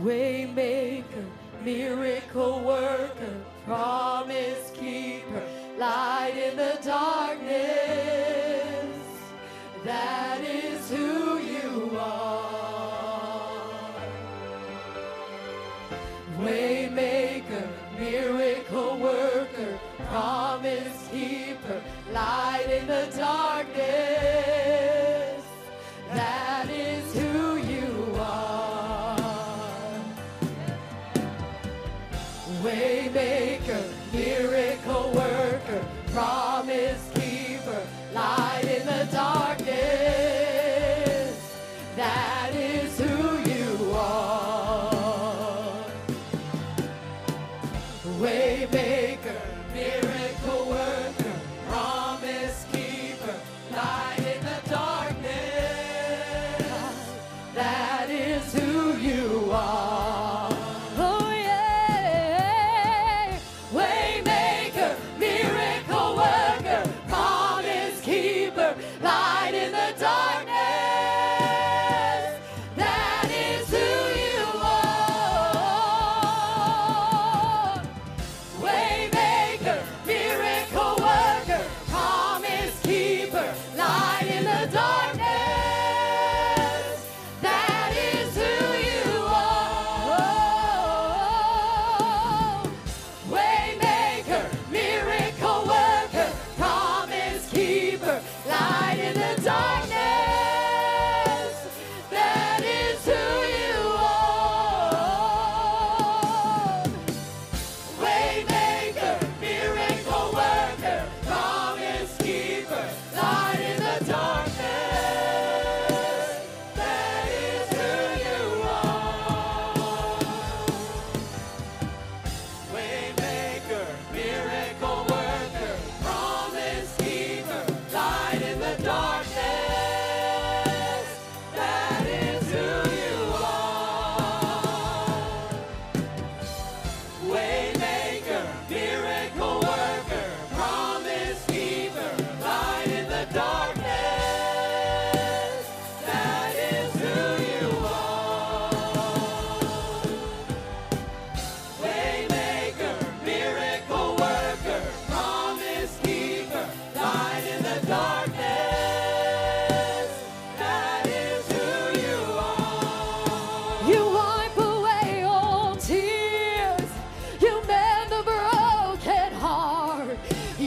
Waymaker, 0.00 1.24
miracle 1.64 2.60
worker, 2.60 3.36
promise 3.64 4.72
keeper, 4.74 5.42
light 5.78 6.34
in 6.36 6.56
the 6.56 6.78
darkness. 6.84 7.54
That 9.84 10.40
is 10.42 10.90
who 10.90 11.38
you 11.38 11.96
are. 11.98 13.50
Waymaker, 16.38 17.68
miracle 17.98 18.98
worker, 18.98 19.78
promise 20.08 21.08
keeper, 21.10 21.82
light 22.12 22.66
in 22.70 22.86
the 22.86 23.12
darkness. 23.16 24.93
promise. 36.64 37.03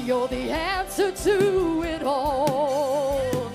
You're 0.07 0.29
the 0.29 0.51
answer 0.51 1.11
to 1.11 1.83
it 1.83 2.01
all, 2.01 3.51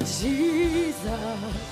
Jesus. 0.00 1.67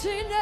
Touching 0.00 0.20
every 0.26 0.37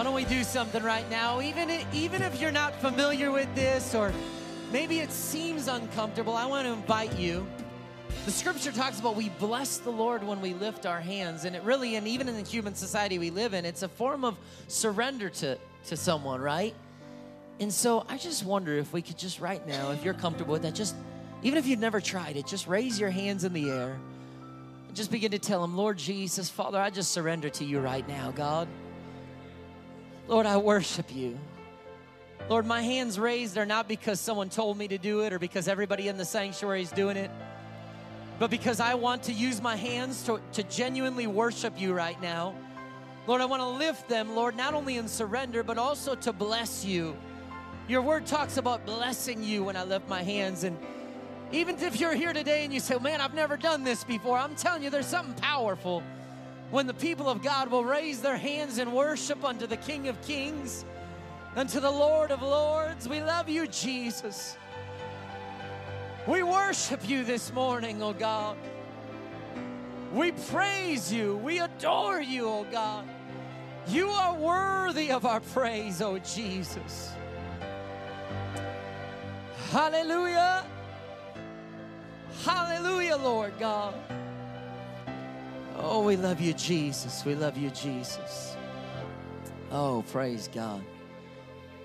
why 0.00 0.04
don't 0.04 0.14
we 0.14 0.24
do 0.24 0.42
something 0.44 0.82
right 0.82 1.08
now? 1.10 1.42
Even 1.42 1.70
even 1.92 2.22
if 2.22 2.40
you're 2.40 2.50
not 2.50 2.74
familiar 2.76 3.30
with 3.30 3.54
this, 3.54 3.94
or 3.94 4.14
maybe 4.72 5.00
it 5.00 5.12
seems 5.12 5.68
uncomfortable, 5.68 6.34
I 6.34 6.46
want 6.46 6.66
to 6.66 6.72
invite 6.72 7.18
you. 7.18 7.46
The 8.24 8.30
scripture 8.30 8.72
talks 8.72 8.98
about 8.98 9.14
we 9.14 9.28
bless 9.28 9.76
the 9.76 9.90
Lord 9.90 10.24
when 10.24 10.40
we 10.40 10.54
lift 10.54 10.86
our 10.86 11.02
hands, 11.02 11.44
and 11.44 11.54
it 11.54 11.62
really, 11.64 11.96
and 11.96 12.08
even 12.08 12.30
in 12.30 12.34
the 12.42 12.48
human 12.48 12.74
society 12.74 13.18
we 13.18 13.28
live 13.28 13.52
in, 13.52 13.66
it's 13.66 13.82
a 13.82 13.88
form 13.88 14.24
of 14.24 14.38
surrender 14.68 15.28
to 15.28 15.58
to 15.88 15.96
someone, 15.98 16.40
right? 16.40 16.74
And 17.58 17.70
so 17.70 18.06
I 18.08 18.16
just 18.16 18.42
wonder 18.42 18.78
if 18.78 18.94
we 18.94 19.02
could 19.02 19.18
just 19.18 19.38
right 19.38 19.66
now, 19.66 19.90
if 19.90 20.02
you're 20.02 20.14
comfortable 20.14 20.52
with 20.52 20.62
that, 20.62 20.74
just 20.74 20.94
even 21.42 21.58
if 21.58 21.66
you've 21.66 21.78
never 21.78 22.00
tried 22.00 22.38
it, 22.38 22.46
just 22.46 22.66
raise 22.66 22.98
your 22.98 23.10
hands 23.10 23.44
in 23.44 23.52
the 23.52 23.68
air 23.68 23.98
and 24.88 24.96
just 24.96 25.10
begin 25.10 25.32
to 25.32 25.38
tell 25.38 25.62
him, 25.62 25.76
Lord 25.76 25.98
Jesus, 25.98 26.48
Father, 26.48 26.80
I 26.80 26.88
just 26.88 27.12
surrender 27.12 27.50
to 27.50 27.66
you 27.66 27.80
right 27.80 28.08
now, 28.08 28.30
God. 28.30 28.66
Lord, 30.30 30.46
I 30.46 30.58
worship 30.58 31.12
you. 31.12 31.36
Lord, 32.48 32.64
my 32.64 32.82
hands 32.82 33.18
raised 33.18 33.58
are 33.58 33.66
not 33.66 33.88
because 33.88 34.20
someone 34.20 34.48
told 34.48 34.78
me 34.78 34.86
to 34.86 34.96
do 34.96 35.22
it 35.22 35.32
or 35.32 35.40
because 35.40 35.66
everybody 35.66 36.06
in 36.06 36.16
the 36.16 36.24
sanctuary 36.24 36.82
is 36.82 36.92
doing 36.92 37.16
it, 37.16 37.32
but 38.38 38.48
because 38.48 38.78
I 38.78 38.94
want 38.94 39.24
to 39.24 39.32
use 39.32 39.60
my 39.60 39.74
hands 39.74 40.22
to, 40.26 40.40
to 40.52 40.62
genuinely 40.62 41.26
worship 41.26 41.80
you 41.80 41.92
right 41.94 42.20
now. 42.22 42.54
Lord, 43.26 43.40
I 43.40 43.44
want 43.44 43.60
to 43.60 43.66
lift 43.66 44.08
them, 44.08 44.36
Lord, 44.36 44.56
not 44.56 44.72
only 44.72 44.98
in 44.98 45.08
surrender, 45.08 45.64
but 45.64 45.78
also 45.78 46.14
to 46.14 46.32
bless 46.32 46.84
you. 46.84 47.16
Your 47.88 48.00
word 48.00 48.24
talks 48.24 48.56
about 48.56 48.86
blessing 48.86 49.42
you 49.42 49.64
when 49.64 49.76
I 49.76 49.82
lift 49.82 50.08
my 50.08 50.22
hands. 50.22 50.62
And 50.62 50.78
even 51.50 51.76
if 51.80 51.98
you're 51.98 52.14
here 52.14 52.32
today 52.32 52.64
and 52.64 52.72
you 52.72 52.78
say, 52.78 52.96
man, 53.00 53.20
I've 53.20 53.34
never 53.34 53.56
done 53.56 53.82
this 53.82 54.04
before, 54.04 54.38
I'm 54.38 54.54
telling 54.54 54.84
you, 54.84 54.90
there's 54.90 55.06
something 55.06 55.34
powerful 55.42 56.04
when 56.70 56.86
the 56.86 56.94
people 56.94 57.28
of 57.28 57.42
God 57.42 57.70
will 57.70 57.84
raise 57.84 58.20
their 58.22 58.36
hands 58.36 58.78
in 58.78 58.92
worship 58.92 59.44
unto 59.44 59.66
the 59.66 59.76
King 59.76 60.08
of 60.08 60.20
Kings. 60.22 60.84
unto 61.56 61.80
the 61.80 61.90
Lord 61.90 62.30
of 62.30 62.42
Lords. 62.42 63.08
We 63.08 63.20
love 63.20 63.48
you, 63.48 63.66
Jesus. 63.66 64.56
We 66.26 66.42
worship 66.42 67.08
you 67.08 67.24
this 67.24 67.52
morning, 67.52 68.02
oh 68.02 68.12
God. 68.12 68.56
We 70.12 70.32
praise 70.32 71.12
you. 71.12 71.36
We 71.38 71.60
adore 71.60 72.20
you, 72.20 72.46
oh 72.46 72.66
God. 72.70 73.04
You 73.88 74.08
are 74.08 74.34
worthy 74.34 75.10
of 75.10 75.24
our 75.26 75.40
praise, 75.40 76.00
oh 76.00 76.18
Jesus. 76.18 77.12
Hallelujah. 79.70 80.64
Hallelujah, 82.44 83.16
Lord 83.16 83.52
God. 83.58 83.94
Oh, 85.82 86.02
we 86.04 86.16
love 86.16 86.42
you, 86.42 86.52
Jesus. 86.52 87.24
We 87.24 87.34
love 87.34 87.56
you, 87.56 87.70
Jesus. 87.70 88.54
Oh, 89.72 90.04
praise 90.12 90.46
God. 90.52 90.84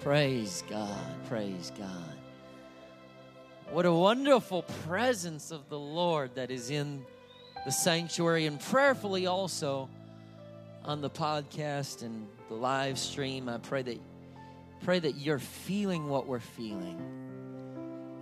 Praise 0.02 0.64
God. 0.70 1.26
Praise 1.30 1.72
God. 1.78 2.18
What 3.72 3.86
a 3.86 3.94
wonderful 3.94 4.64
presence 4.88 5.52
of 5.52 5.70
the 5.70 5.80
Lord 5.80 6.36
that 6.36 6.52
is 6.52 6.72
in 6.72 7.06
the 7.64 7.72
sanctuary 7.72 8.48
and 8.48 8.60
prayerfully 8.60 9.28
also 9.28 9.90
on 10.84 11.00
the 11.00 11.10
podcast 11.10 12.04
and 12.04 12.28
the 12.50 12.56
live 12.56 13.00
stream. 13.00 13.48
I 13.48 13.60
pray 13.60 13.82
that 13.82 14.00
pray 14.84 15.00
that 15.00 15.16
you're 15.16 15.40
feeling 15.40 16.10
what 16.10 16.28
we're 16.28 16.40
feeling. 16.40 17.02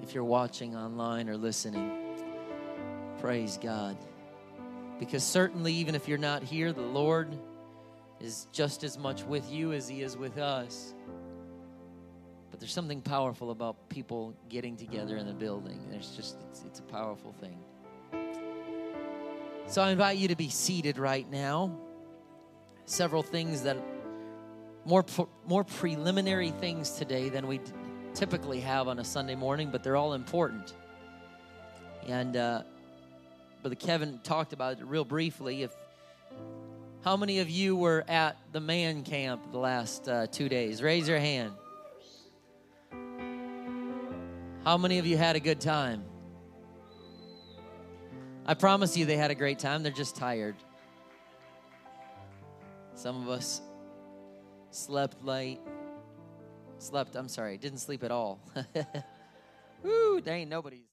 If 0.03 0.13
you're 0.13 0.23
watching 0.23 0.75
online 0.75 1.29
or 1.29 1.35
listening, 1.35 1.91
praise 3.19 3.57
God. 3.57 3.97
Because 5.05 5.23
certainly 5.23 5.73
even 5.73 5.95
if 5.95 6.07
you're 6.07 6.17
not 6.17 6.43
here, 6.43 6.71
the 6.71 6.81
Lord 6.81 7.37
is 8.21 8.47
just 8.53 8.83
as 8.83 8.97
much 8.97 9.23
with 9.23 9.51
you 9.51 9.73
as 9.73 9.87
he 9.87 10.01
is 10.01 10.15
with 10.15 10.37
us. 10.37 10.93
But 12.49 12.59
there's 12.59 12.71
something 12.71 13.01
powerful 13.01 13.51
about 13.51 13.89
people 13.89 14.33
getting 14.47 14.77
together 14.77 15.17
in 15.17 15.27
the 15.27 15.33
building. 15.33 15.79
There's 15.89 16.11
just 16.11 16.37
it's, 16.49 16.63
it's 16.65 16.79
a 16.79 16.83
powerful 16.83 17.33
thing. 17.33 17.57
So 19.67 19.81
I 19.81 19.91
invite 19.91 20.17
you 20.17 20.29
to 20.29 20.35
be 20.35 20.49
seated 20.49 20.97
right 20.97 21.29
now. 21.29 21.77
Several 22.85 23.23
things 23.23 23.63
that 23.63 23.77
more 24.85 25.03
more 25.47 25.63
preliminary 25.63 26.51
things 26.51 26.91
today 26.91 27.29
than 27.29 27.47
we 27.47 27.59
typically 28.13 28.61
have 28.61 28.87
on 28.87 28.99
a 28.99 29.03
Sunday 29.03 29.35
morning, 29.35 29.69
but 29.69 29.83
they're 29.83 29.97
all 29.97 30.13
important. 30.13 30.73
And 32.07 32.37
uh, 32.37 32.63
Brother 33.63 33.75
Kevin 33.75 34.19
talked 34.23 34.51
about 34.51 34.77
it 34.77 34.85
real 34.85 35.05
briefly. 35.05 35.63
If 35.63 35.73
how 37.01 37.15
many 37.15 37.39
of 37.39 37.49
you 37.49 37.77
were 37.77 38.03
at 38.09 38.35
the 38.51 38.59
man 38.59 39.03
camp 39.03 39.53
the 39.53 39.57
last 39.57 40.09
uh, 40.09 40.27
two 40.27 40.49
days? 40.49 40.83
Raise 40.83 41.07
your 41.07 41.17
hand. 41.17 41.53
How 44.65 44.77
many 44.77 44.99
of 44.99 45.05
you 45.05 45.15
had 45.15 45.37
a 45.37 45.39
good 45.39 45.61
time? 45.61 46.03
I 48.45 48.53
promise 48.53 48.97
you 48.97 49.05
they 49.05 49.15
had 49.15 49.31
a 49.31 49.35
great 49.35 49.59
time. 49.59 49.81
They're 49.81 49.93
just 49.93 50.17
tired. 50.17 50.55
Some 52.95 53.23
of 53.23 53.29
us 53.29 53.61
slept 54.71 55.23
late. 55.23 55.61
Slept, 56.79 57.15
I'm 57.15 57.29
sorry, 57.29 57.57
didn't 57.57 57.79
sleep 57.79 58.03
at 58.03 58.11
all. 58.11 58.41
Woo, 59.83 60.21
ain't 60.27 60.49
nobody's. 60.49 60.92